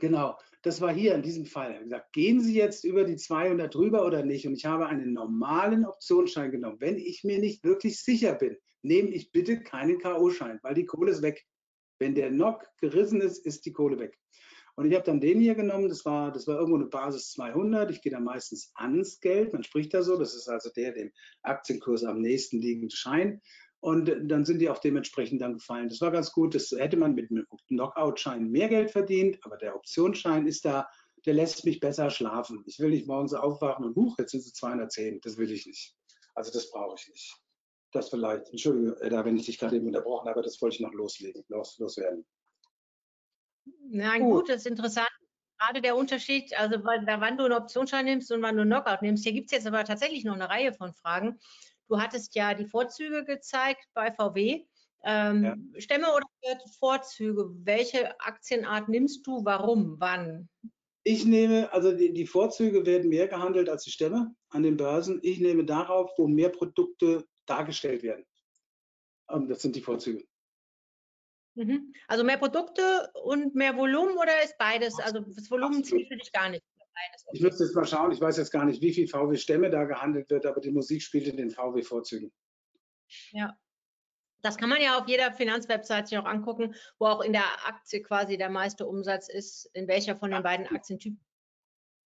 [0.00, 1.82] genau, das war hier in diesem Fall.
[1.82, 4.46] Gesagt, gehen Sie jetzt über die 200 drüber oder nicht?
[4.46, 6.80] Und ich habe einen normalen Optionsschein genommen.
[6.80, 11.12] Wenn ich mir nicht wirklich sicher bin, nehme ich bitte keinen K.O.-Schein, weil die Kohle
[11.12, 11.44] ist weg.
[11.98, 14.18] Wenn der Nock gerissen ist, ist die Kohle weg.
[14.76, 17.90] Und ich habe dann den hier genommen, das war, das war irgendwo eine Basis 200.
[17.90, 21.12] Ich gehe da meistens ans Geld, man spricht da so, das ist also der dem
[21.42, 23.40] Aktienkurs am nächsten liegende Schein.
[23.80, 25.88] Und dann sind die auch dementsprechend dann gefallen.
[25.88, 26.54] Das war ganz gut.
[26.54, 30.88] Das hätte man mit einem Knockout-Schein mehr Geld verdient, aber der Optionsschein ist da,
[31.24, 32.62] der lässt mich besser schlafen.
[32.66, 35.20] Ich will nicht morgens aufwachen und huch, jetzt sind es 210.
[35.20, 35.94] Das will ich nicht.
[36.34, 37.36] Also das brauche ich nicht.
[37.92, 40.92] Das vielleicht, Entschuldige, Edda, wenn ich dich gerade eben unterbrochen habe, das wollte ich noch
[40.92, 42.26] loslegen, los, loswerden.
[43.88, 45.08] Na gut, gut, das ist interessant.
[45.58, 49.24] Gerade der Unterschied, also wann du einen Optionsschein nimmst und wann du einen Knockout nimmst.
[49.24, 51.38] Hier gibt es jetzt aber tatsächlich noch eine Reihe von Fragen.
[51.88, 54.64] Du hattest ja die Vorzüge gezeigt bei VW.
[55.04, 55.80] Ähm, ja.
[55.80, 56.26] Stämme oder
[56.78, 57.50] Vorzüge?
[57.64, 59.44] Welche Aktienart nimmst du?
[59.44, 59.96] Warum?
[60.00, 60.48] Wann?
[61.04, 65.20] Ich nehme, also die, die, Vorzüge werden mehr gehandelt als die Stämme an den Börsen.
[65.22, 68.24] Ich nehme darauf, wo mehr Produkte dargestellt werden.
[69.30, 70.24] Ähm, das sind die Vorzüge.
[71.54, 71.94] Mhm.
[72.08, 74.98] Also mehr Produkte und mehr Volumen oder ist beides?
[74.98, 76.64] Also das Volumen zählt für dich gar nicht.
[77.32, 80.30] Ich müsste jetzt mal schauen, ich weiß jetzt gar nicht, wie viel VW-Stämme da gehandelt
[80.30, 82.32] wird, aber die Musik spielt in den VW-Vorzügen.
[83.32, 83.56] Ja.
[84.42, 88.02] Das kann man ja auf jeder Finanzwebsite sich auch angucken, wo auch in der Aktie
[88.02, 91.20] quasi der meiste Umsatz ist, in welcher von den beiden Aktientypen.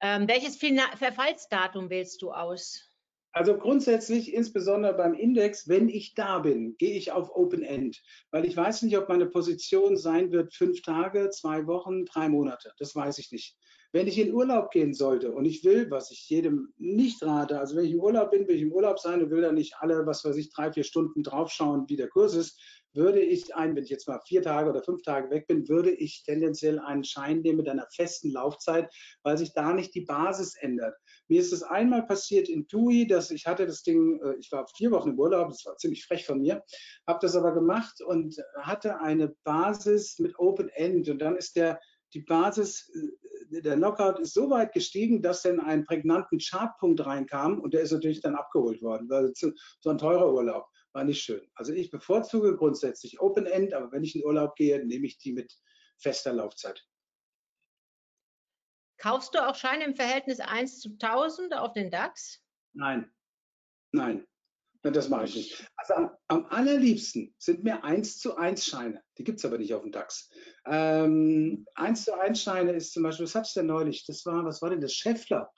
[0.00, 2.90] Ähm, welches Verfallsdatum wählst du aus?
[3.32, 8.44] Also grundsätzlich, insbesondere beim Index, wenn ich da bin, gehe ich auf Open End, weil
[8.44, 12.72] ich weiß nicht, ob meine Position sein wird fünf Tage, zwei Wochen, drei Monate.
[12.78, 13.56] Das weiß ich nicht.
[13.92, 17.76] Wenn ich in Urlaub gehen sollte und ich will, was ich jedem nicht rate, also
[17.76, 20.06] wenn ich im Urlaub bin, will ich im Urlaub sein und will da nicht alle,
[20.06, 22.60] was weiß ich, drei, vier Stunden draufschauen, wie der Kurs ist,
[22.92, 25.90] würde ich ein, wenn ich jetzt mal vier Tage oder fünf Tage weg bin, würde
[25.90, 30.54] ich tendenziell einen Schein nehmen mit einer festen Laufzeit, weil sich da nicht die Basis
[30.56, 30.96] ändert.
[31.28, 34.66] Mir ist es einmal passiert in TUI, dass ich hatte das Ding, äh, ich war
[34.76, 36.62] vier Wochen im Urlaub, das war ziemlich frech von mir,
[37.06, 41.80] habe das aber gemacht und hatte eine Basis mit Open End und dann ist der
[42.12, 47.60] die Basis, äh, der Knockout ist so weit gestiegen, dass dann ein prägnanten Chartpunkt reinkam
[47.60, 51.46] und der ist natürlich dann abgeholt worden, weil so ein teurer Urlaub war nicht schön.
[51.54, 55.32] Also ich bevorzuge grundsätzlich Open End, aber wenn ich in Urlaub gehe, nehme ich die
[55.32, 55.52] mit
[55.98, 56.84] fester Laufzeit.
[58.98, 62.42] Kaufst du auch Scheine im Verhältnis 1 zu 1000 auf den DAX?
[62.72, 63.10] Nein,
[63.92, 64.26] nein,
[64.82, 65.66] das mache ich nicht.
[65.76, 69.02] Also am, am, allerliebsten sind mir 1 zu 1 Scheine.
[69.18, 70.30] Die gibt es aber nicht auf dem DAX.
[70.66, 74.06] Ähm, 1 zu 1 Scheine ist zum Beispiel, was hatte ich denn neulich?
[74.06, 74.94] Das war, was war denn das?
[74.94, 75.50] Scheffler.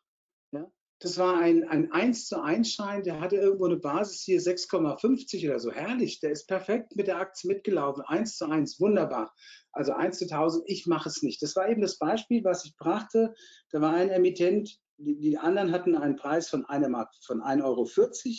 [0.51, 0.71] Ja?
[1.03, 5.49] Das war ein, ein 1 zu 1 Schein, der hatte irgendwo eine Basis hier 6,50
[5.49, 5.73] oder so.
[5.73, 8.05] Herrlich, der ist perfekt mit der Aktie mitgelaufen.
[8.07, 9.35] 1 zu 1, wunderbar.
[9.73, 11.43] Also 1 zu 1000, ich mache es nicht.
[11.43, 13.35] Das war eben das Beispiel, was ich brachte.
[13.71, 17.89] Da war ein Emittent, die, anderen hatten einen Preis von, einem, von 1,40 Euro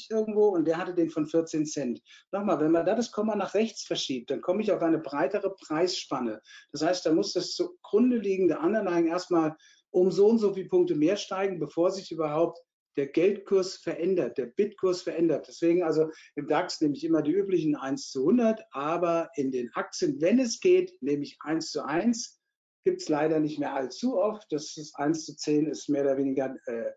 [0.09, 2.01] irgendwo und der hatte den von 14 Cent.
[2.31, 5.53] Nochmal, wenn man da das Komma nach rechts verschiebt, dann komme ich auf eine breitere
[5.55, 6.41] Preisspanne.
[6.71, 9.55] Das heißt, da muss das zugrunde liegende Underlying erstmal
[9.91, 12.59] um so und so viele Punkte mehr steigen, bevor sich überhaupt
[12.95, 15.47] der Geldkurs verändert, der Bitkurs verändert.
[15.47, 19.71] Deswegen also im DAX nehme ich immer die üblichen 1 zu 100, aber in den
[19.73, 22.39] Aktien, wenn es geht, nehme ich 1 zu 1.
[22.83, 24.51] Gibt es leider nicht mehr allzu oft.
[24.51, 26.91] Das ist 1 zu 10 ist mehr oder weniger äh,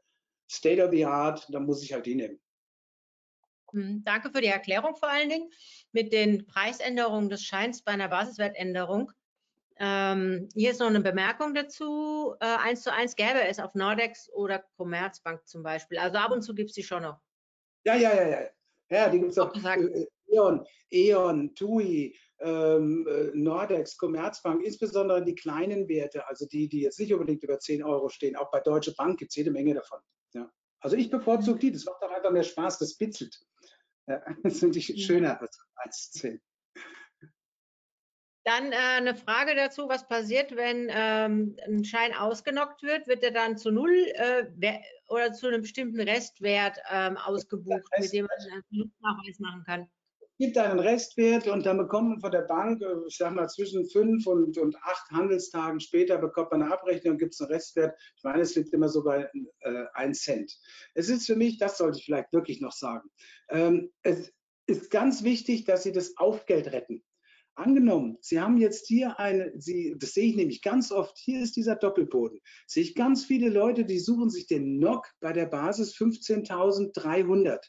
[0.51, 1.47] State of the Art.
[1.51, 2.41] Da muss ich halt die nehmen.
[3.72, 5.51] Hm, danke für die Erklärung vor allen Dingen.
[5.93, 9.12] Mit den Preisänderungen des Scheins bei einer Basiswertänderung
[9.78, 12.34] ähm, hier ist noch eine Bemerkung dazu.
[12.41, 15.99] Äh, 1 zu 1 gäbe es auf Nordex oder Commerzbank zum Beispiel.
[15.99, 17.20] Also ab und zu gibt es die schon noch.
[17.84, 18.41] Ja, ja, ja, ja.
[18.89, 19.55] Ja, die gibt es auch.
[19.55, 26.68] Äh, äh, E.ON, E.ON, TUI, ähm, äh, Nordex, Commerzbank, insbesondere die kleinen Werte, also die,
[26.68, 28.37] die jetzt nicht unbedingt über 10 Euro stehen.
[28.37, 30.01] Auch bei Deutsche Bank gibt es jede Menge davon.
[30.34, 30.51] Ja.
[30.80, 33.39] Also ich bevorzuge die, das macht doch einfach mehr Spaß, das bitzelt.
[34.07, 36.41] Ja, das finde ich schöner als 1 zu 10.
[38.45, 43.09] Dann äh, eine Frage dazu, was passiert, wenn ähm, ein Schein ausgenockt wird?
[43.09, 44.45] Wird er dann zu null äh,
[45.09, 49.91] oder zu einem bestimmten Restwert ähm, ausgebucht, mit dem man einen Nachweis machen kann?
[50.39, 53.89] Gibt einen Restwert und dann bekommt man von der Bank, äh, ich sag mal, zwischen
[53.89, 57.99] fünf und, und acht Handelstagen später bekommt man eine Abrechnung und gibt es einen Restwert.
[58.16, 59.30] Ich meine, es liegt immer so bei
[59.61, 60.53] äh, 1 Cent.
[60.95, 63.09] Es ist für mich, das sollte ich vielleicht wirklich noch sagen,
[63.51, 64.32] ähm, es
[64.66, 67.03] ist ganz wichtig, dass Sie das Aufgeld retten.
[67.55, 71.57] Angenommen, Sie haben jetzt hier eine, Sie, das sehe ich nämlich ganz oft, hier ist
[71.57, 72.41] dieser Doppelboden.
[72.66, 77.61] Sehe ich ganz viele Leute, die suchen sich den NOC bei der Basis 15.300.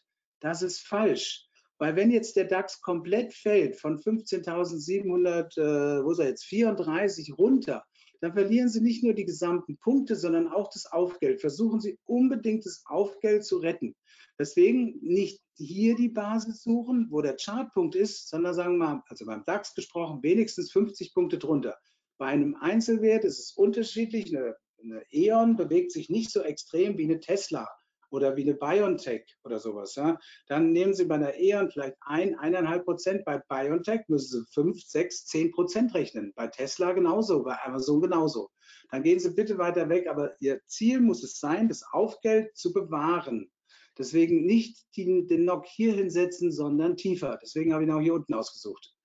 [0.41, 1.46] Das ist falsch.
[1.79, 7.37] Weil wenn jetzt der DAX komplett fällt von 15.700, äh, wo ist er jetzt, 34
[7.37, 7.83] runter,
[8.19, 11.39] dann verlieren Sie nicht nur die gesamten Punkte, sondern auch das Aufgeld.
[11.39, 13.95] Versuchen Sie unbedingt das Aufgeld zu retten.
[14.39, 19.25] Deswegen nicht hier die Basis suchen, wo der Chartpunkt ist, sondern sagen wir mal, also
[19.25, 21.77] beim DAX gesprochen, wenigstens 50 Punkte drunter.
[22.17, 24.35] Bei einem Einzelwert ist es unterschiedlich.
[24.35, 27.67] Eine, eine E.ON bewegt sich nicht so extrem wie eine Tesla
[28.09, 32.37] oder wie eine BioNTech oder sowas, ja, dann nehmen Sie bei einer E.ON vielleicht ein,
[32.37, 33.25] eineinhalb Prozent.
[33.25, 36.33] Bei BioNTech müssen Sie fünf, sechs, zehn Prozent rechnen.
[36.35, 38.49] Bei Tesla genauso, bei Amazon genauso.
[38.91, 42.73] Dann gehen Sie bitte weiter weg, aber Ihr Ziel muss es sein, das Aufgeld zu
[42.73, 43.51] bewahren.
[43.97, 47.39] Deswegen nicht die, den Knock hier hinsetzen, sondern tiefer.
[47.41, 48.96] Deswegen habe ich ihn auch hier unten ausgesucht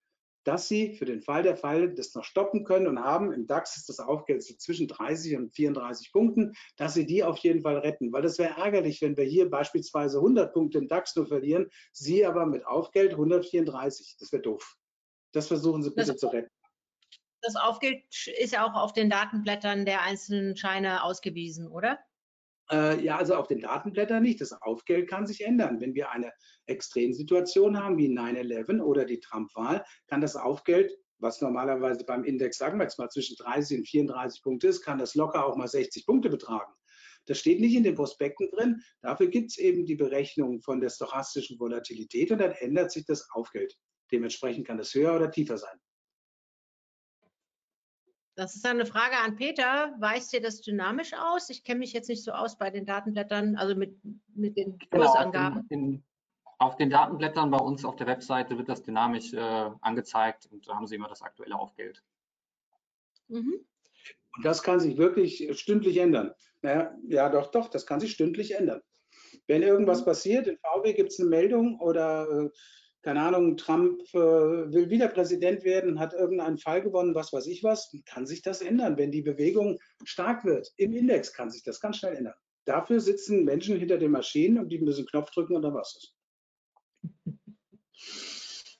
[0.44, 3.32] dass sie für den Fall der Fälle das noch stoppen können und haben.
[3.32, 7.38] Im DAX ist das Aufgeld so zwischen 30 und 34 Punkten, dass sie die auf
[7.38, 8.12] jeden Fall retten.
[8.12, 12.26] Weil das wäre ärgerlich, wenn wir hier beispielsweise 100 Punkte im DAX nur verlieren, sie
[12.26, 14.16] aber mit Aufgeld 134.
[14.18, 14.76] Das wäre doof.
[15.32, 16.50] Das versuchen sie bitte das, zu retten.
[17.40, 18.04] Das Aufgeld
[18.38, 21.98] ist ja auch auf den Datenblättern der einzelnen Scheine ausgewiesen, oder?
[22.72, 24.40] Äh, ja, also auf den Datenblättern nicht.
[24.40, 25.80] Das Aufgeld kann sich ändern.
[25.80, 26.32] Wenn wir eine
[26.66, 32.78] Extremsituation haben, wie 9-11 oder die Trump-Wahl, kann das Aufgeld, was normalerweise beim Index, sagen
[32.78, 36.06] wir jetzt mal, zwischen 30 und 34 Punkte ist, kann das locker auch mal 60
[36.06, 36.72] Punkte betragen.
[37.26, 38.82] Das steht nicht in den Prospekten drin.
[39.02, 43.28] Dafür gibt es eben die Berechnung von der stochastischen Volatilität und dann ändert sich das
[43.30, 43.76] Aufgeld.
[44.10, 45.78] Dementsprechend kann es höher oder tiefer sein.
[48.34, 49.94] Das ist eine Frage an Peter.
[49.98, 51.50] Weist ihr das dynamisch aus?
[51.50, 53.94] Ich kenne mich jetzt nicht so aus bei den Datenblättern, also mit,
[54.34, 55.66] mit den Kursangaben.
[55.68, 56.04] Genau, in, in,
[56.58, 60.76] auf den Datenblättern bei uns auf der Webseite wird das dynamisch äh, angezeigt und da
[60.76, 62.02] haben Sie immer das aktuelle Aufgeld.
[63.28, 63.66] Mhm.
[64.36, 66.32] Und das kann sich wirklich stündlich ändern.
[66.62, 68.80] Naja, ja, doch, doch, das kann sich stündlich ändern.
[69.46, 70.04] Wenn irgendwas mhm.
[70.06, 72.50] passiert, in VW gibt es eine Meldung oder äh,
[73.02, 77.64] keine Ahnung, Trump äh, will wieder Präsident werden, hat irgendeinen Fall gewonnen, was weiß ich
[77.64, 78.96] was, kann sich das ändern.
[78.96, 82.34] Wenn die Bewegung stark wird, im Index kann sich das ganz schnell ändern.
[82.64, 86.16] Dafür sitzen Menschen hinter den Maschinen und die müssen Knopf drücken und dann was ist.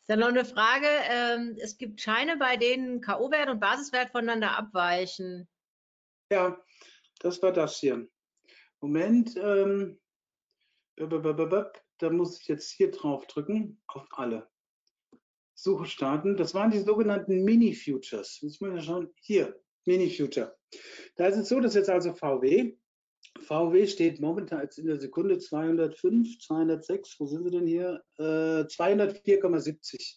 [0.06, 0.86] Dann noch eine Frage.
[1.10, 5.48] Ähm, es gibt Scheine, bei denen K.O.-Wert und Basiswert voneinander abweichen.
[6.30, 6.60] Ja,
[7.20, 8.06] das war das hier.
[8.80, 9.36] Moment.
[9.36, 9.98] Ähm,
[12.02, 14.48] da muss ich jetzt hier drauf drücken, auf alle.
[15.54, 16.36] Suche starten.
[16.36, 18.40] Das waren die sogenannten Mini-Futures.
[18.40, 19.08] Jetzt ich schauen.
[19.20, 20.56] Hier, Mini-Future.
[21.16, 22.74] Da ist es so, dass jetzt also VW,
[23.40, 28.02] VW steht momentan jetzt in der Sekunde 205, 206, wo sind sie denn hier?
[28.18, 30.16] Äh, 204,70.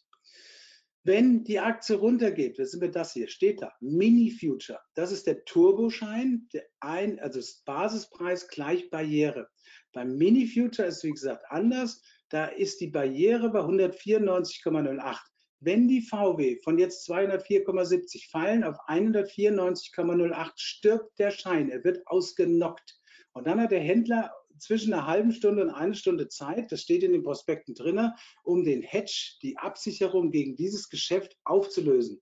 [1.04, 3.28] Wenn die Aktie runtergeht, was sind wir das hier?
[3.28, 4.80] Steht da Mini Future.
[4.96, 9.48] Das ist der Turboschein, der ein, also das Basispreis gleich Barriere.
[9.96, 12.02] Beim Mini Future ist wie gesagt anders.
[12.30, 15.18] Da ist die Barriere bei 194,08.
[15.62, 21.70] Wenn die VW von jetzt 204,70 fallen auf 194,08, stirbt der Schein.
[21.70, 23.00] Er wird ausgenockt.
[23.32, 27.04] Und dann hat der Händler zwischen einer halben Stunde und einer Stunde Zeit, das steht
[27.04, 28.12] in den Prospekten drin,
[28.44, 32.22] um den Hedge, die Absicherung gegen dieses Geschäft aufzulösen.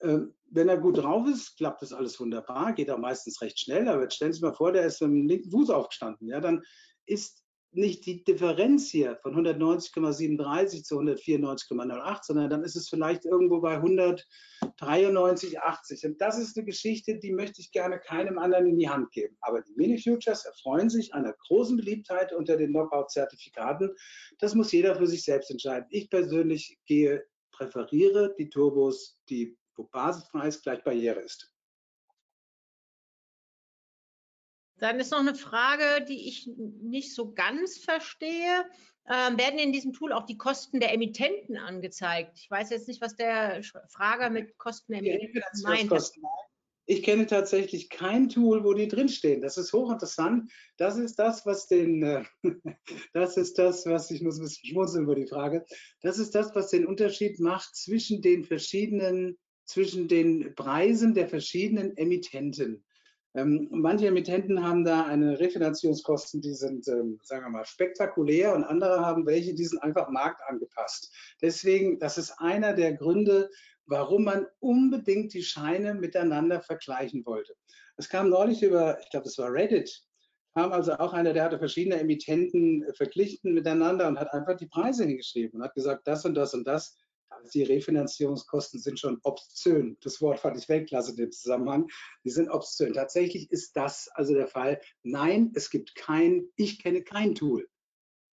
[0.00, 3.88] Ähm, wenn er gut drauf ist, klappt das alles wunderbar, geht auch meistens recht schnell.
[3.88, 6.28] Aber jetzt stellen Sie sich mal vor, der ist mit dem linken Fuß aufgestanden.
[6.28, 6.62] Ja, dann
[7.08, 7.42] ist
[7.72, 13.76] nicht die Differenz hier von 190,37 zu 194,08, sondern dann ist es vielleicht irgendwo bei
[13.76, 16.06] 193,80.
[16.06, 19.36] Und das ist eine Geschichte, die möchte ich gerne keinem anderen in die Hand geben.
[19.42, 23.94] Aber die Mini-Futures erfreuen sich einer großen Beliebtheit unter den Knockout-Zertifikaten.
[24.38, 25.86] Das muss jeder für sich selbst entscheiden.
[25.90, 31.52] Ich persönlich gehe, präferiere die Turbos, die wo Basispreis gleich Barriere ist.
[34.78, 38.64] Dann ist noch eine Frage, die ich nicht so ganz verstehe.
[39.10, 42.38] Ähm, werden in diesem Tool auch die Kosten der Emittenten angezeigt?
[42.38, 45.92] Ich weiß jetzt nicht, was der Frager mit Kosten der Emittenten meint.
[46.90, 49.42] Ich kenne tatsächlich kein Tool, wo die drinstehen.
[49.42, 50.50] Das ist hochinteressant.
[50.78, 52.24] Das ist das, was den, äh,
[53.12, 55.66] das ist das, was ich muss ein bisschen schmunzeln über die Frage.
[56.00, 61.94] Das ist das, was den Unterschied macht zwischen den verschiedenen, zwischen den Preisen der verschiedenen
[61.98, 62.82] Emittenten.
[63.38, 68.64] Ähm, manche Emittenten haben da eine Refinanzierungskosten, die sind, ähm, sagen wir mal, spektakulär und
[68.64, 71.14] andere haben welche, die sind einfach marktangepasst.
[71.40, 73.48] Deswegen, das ist einer der Gründe,
[73.86, 77.54] warum man unbedingt die Scheine miteinander vergleichen wollte.
[77.96, 80.02] Es kam neulich über, ich glaube, das war Reddit,
[80.54, 85.04] kam also auch einer, der hatte verschiedene Emittenten verglichen miteinander und hat einfach die Preise
[85.04, 86.96] hingeschrieben und hat gesagt, das und das und das
[87.52, 89.96] die Refinanzierungskosten sind schon obszön.
[90.00, 91.88] Das Wort fand ich Weltklasse in dem Zusammenhang.
[92.24, 92.92] Die sind obszön.
[92.92, 94.80] Tatsächlich ist das also der Fall.
[95.02, 97.68] Nein, es gibt kein, ich kenne kein Tool.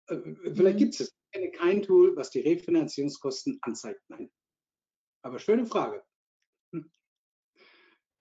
[0.08, 0.18] Äh,
[0.54, 0.78] vielleicht mhm.
[0.78, 1.08] gibt es es.
[1.10, 4.01] Ich kenne kein Tool, was die Refinanzierungskosten anzeigt.
[4.08, 4.32] Nein.
[5.24, 6.04] Aber schöne Frage.
[6.74, 6.91] Hm.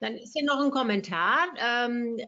[0.00, 1.48] Dann ist hier noch ein Kommentar.
[1.58, 2.18] Ähm,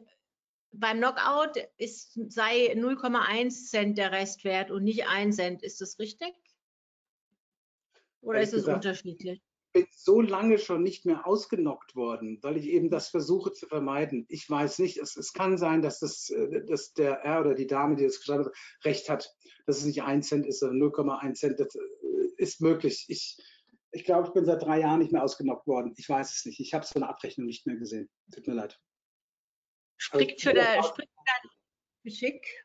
[0.73, 5.63] beim Knockout ist, sei 0,1 Cent der Restwert und nicht 1 Cent.
[5.63, 6.35] Ist das richtig?
[8.25, 9.43] Oder ist es gesagt, unterschiedlich?
[9.77, 13.67] Ich bin so lange schon nicht mehr ausgenockt worden, weil ich eben das versuche zu
[13.67, 14.25] vermeiden.
[14.29, 17.67] Ich weiß nicht, es, es kann sein, dass, das, äh, dass der Herr oder die
[17.67, 18.53] Dame, die das geschrieben hat,
[18.85, 19.35] recht hat,
[19.67, 21.61] dass es nicht 1 Cent ist, sondern 0,1 Cent.
[21.61, 21.81] Das äh,
[22.37, 23.05] ist möglich.
[23.09, 23.37] Ich,
[23.91, 25.93] ich glaube, ich bin seit drei Jahren nicht mehr ausgenockt worden.
[25.97, 26.61] Ich weiß es nicht.
[26.61, 28.09] Ich habe so eine Abrechnung nicht mehr gesehen.
[28.33, 28.81] Tut mir leid.
[29.97, 31.51] Spricht für, der, spricht für dein
[32.05, 32.64] Geschick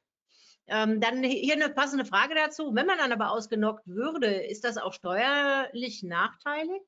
[0.70, 2.74] ähm, dann hier eine passende Frage dazu.
[2.74, 6.82] Wenn man dann aber ausgenockt würde, ist das auch steuerlich nachteilig?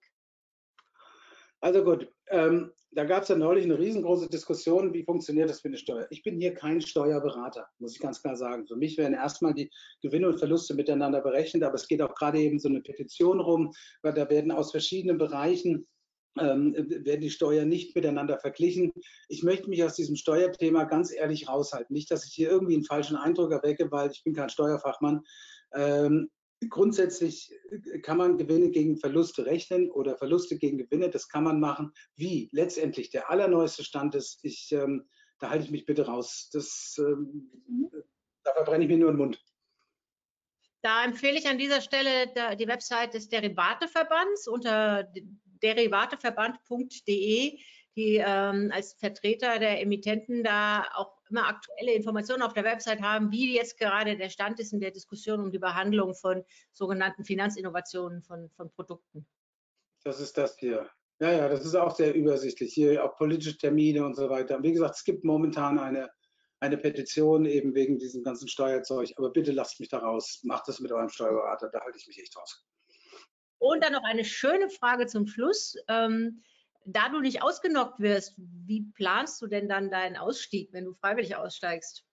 [1.64, 5.68] Also gut, ähm, da gab es ja neulich eine riesengroße Diskussion, wie funktioniert das für
[5.68, 6.08] eine Steuer.
[6.10, 8.66] Ich bin hier kein Steuerberater, muss ich ganz klar sagen.
[8.66, 9.70] Für mich werden erstmal die
[10.02, 13.72] Gewinne und Verluste miteinander berechnet, aber es geht auch gerade eben so eine Petition rum,
[14.02, 15.88] weil da werden aus verschiedenen Bereichen
[16.40, 18.92] ähm, werden die Steuern nicht miteinander verglichen.
[19.28, 21.94] Ich möchte mich aus diesem Steuerthema ganz ehrlich raushalten.
[21.94, 25.22] Nicht, dass ich hier irgendwie einen falschen Eindruck erwecke, weil ich bin kein Steuerfachmann.
[25.74, 26.30] Ähm,
[26.70, 27.54] grundsätzlich
[28.04, 31.10] kann man Gewinne gegen Verluste rechnen oder Verluste gegen Gewinne.
[31.10, 31.92] Das kann man machen.
[32.16, 35.10] Wie letztendlich der allerneueste Stand ist, ich, ähm,
[35.40, 36.50] da halte ich mich bitte raus.
[36.54, 37.52] Das, ähm,
[38.44, 39.44] da verbrenne ich mir nur den Mund.
[40.84, 45.12] Da empfehle ich an dieser Stelle die Website des Derivateverbands unter
[45.64, 47.60] derivateverband.de,
[47.96, 53.32] die ähm, als Vertreter der Emittenten da auch immer aktuelle Informationen auf der Website haben,
[53.32, 56.44] wie jetzt gerade der Stand ist in der Diskussion um die Behandlung von
[56.74, 59.26] sogenannten Finanzinnovationen von, von Produkten.
[60.04, 60.90] Das ist das hier.
[61.20, 62.74] Ja, ja, das ist auch sehr übersichtlich.
[62.74, 64.62] Hier auch politische Termine und so weiter.
[64.64, 66.10] Wie gesagt, es gibt momentan eine,
[66.60, 69.12] eine Petition eben wegen diesem ganzen Steuerzeug.
[69.18, 70.42] Aber bitte lasst mich da raus.
[70.44, 71.70] Macht das mit eurem Steuerberater.
[71.72, 72.66] Da halte ich mich echt raus.
[73.62, 75.76] Und dann noch eine schöne Frage zum Schluss.
[75.88, 76.42] Ähm,
[76.86, 81.36] da du nicht ausgenockt wirst, wie planst du denn dann deinen Ausstieg, wenn du freiwillig
[81.36, 82.04] aussteigst?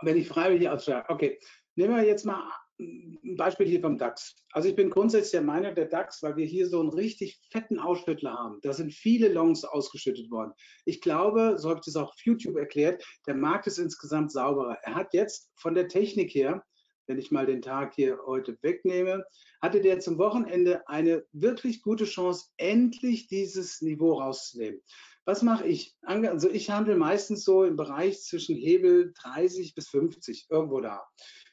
[0.00, 1.38] Wenn ich freiwillig aussteige, okay.
[1.74, 4.36] Nehmen wir jetzt mal ein Beispiel hier vom DAX.
[4.52, 7.78] Also ich bin grundsätzlich der Meinung, der DAX, weil wir hier so einen richtig fetten
[7.78, 8.60] Ausschüttler haben.
[8.62, 10.54] Da sind viele Longs ausgeschüttet worden.
[10.86, 14.78] Ich glaube, so habe ich das auch auf YouTube erklärt, der Markt ist insgesamt sauberer.
[14.82, 16.64] Er hat jetzt von der Technik her
[17.06, 19.24] wenn ich mal den Tag hier heute wegnehme,
[19.62, 24.80] hatte der zum Wochenende eine wirklich gute Chance, endlich dieses Niveau rauszunehmen.
[25.24, 25.96] Was mache ich?
[26.02, 31.04] Also ich handle meistens so im Bereich zwischen Hebel 30 bis 50, irgendwo da.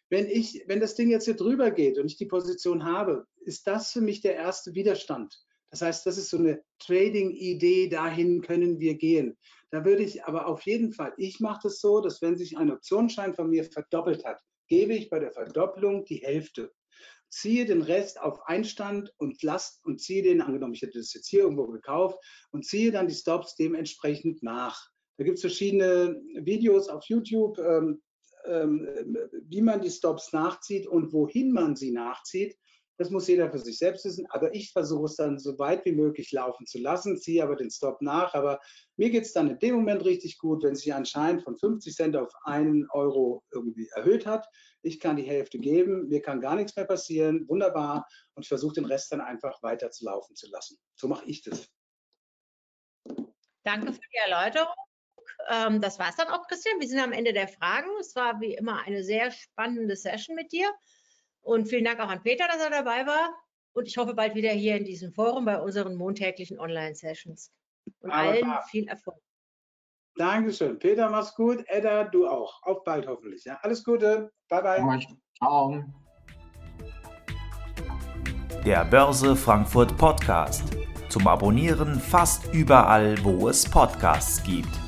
[0.10, 3.66] Wenn, ich, wenn das Ding jetzt hier drüber geht und ich die Position habe, ist
[3.66, 5.44] das für mich der erste Widerstand.
[5.72, 9.36] Das heißt, das ist so eine Trading-Idee, dahin können wir gehen.
[9.72, 12.70] Da würde ich aber auf jeden Fall, ich mache das so, dass wenn sich ein
[12.72, 16.72] Optionsschein von mir verdoppelt hat, gebe ich bei der Verdopplung die Hälfte.
[17.30, 21.30] Ziehe den Rest auf Einstand und lasst und ziehe den, angenommen, ich hätte das jetzt
[21.30, 22.20] hier irgendwo gekauft,
[22.52, 24.88] und ziehe dann die Stops dementsprechend nach.
[25.18, 28.02] Da gibt es verschiedene Videos auf YouTube, ähm,
[28.46, 28.88] ähm,
[29.48, 32.58] wie man die Stops nachzieht und wohin man sie nachzieht.
[32.98, 34.26] Das muss jeder für sich selbst wissen.
[34.30, 37.72] Aber ich versuche es dann so weit wie möglich laufen zu lassen, ziehe aber den
[37.72, 38.34] Stop nach.
[38.34, 38.60] Aber
[38.98, 41.96] mir geht es dann in dem Moment richtig gut, wenn sich ein Schein von 50
[41.96, 44.48] Cent auf einen Euro irgendwie erhöht hat.
[44.84, 47.48] Ich kann die Hälfte geben, mir kann gar nichts mehr passieren.
[47.48, 48.08] Wunderbar.
[48.36, 50.78] Und ich versuche den Rest dann einfach weiter zu laufen zu lassen.
[50.96, 51.70] So mache ich das.
[53.64, 54.76] Danke für die Erläuterung.
[55.50, 56.80] Ähm, das war es dann auch, Christian.
[56.80, 57.90] Wir sind am Ende der Fragen.
[58.00, 60.70] Es war wie immer eine sehr spannende Session mit dir.
[61.44, 63.36] Und vielen Dank auch an Peter, dass er dabei war.
[63.74, 67.52] Und ich hoffe bald wieder hier in diesem Forum bei unseren montäglichen Online-Sessions.
[68.00, 68.64] Und Aber allen klar.
[68.70, 69.18] viel Erfolg.
[70.16, 70.78] Dankeschön.
[70.78, 71.64] Peter, mach's gut.
[71.68, 72.62] Edda, du auch.
[72.64, 73.44] Auf bald hoffentlich.
[73.46, 73.60] Ja?
[73.62, 74.32] Alles Gute.
[74.48, 75.00] Bye, bye.
[75.38, 75.84] Ciao.
[78.64, 80.64] Der Börse Frankfurt Podcast.
[81.10, 84.83] Zum Abonnieren fast überall, wo es Podcasts gibt.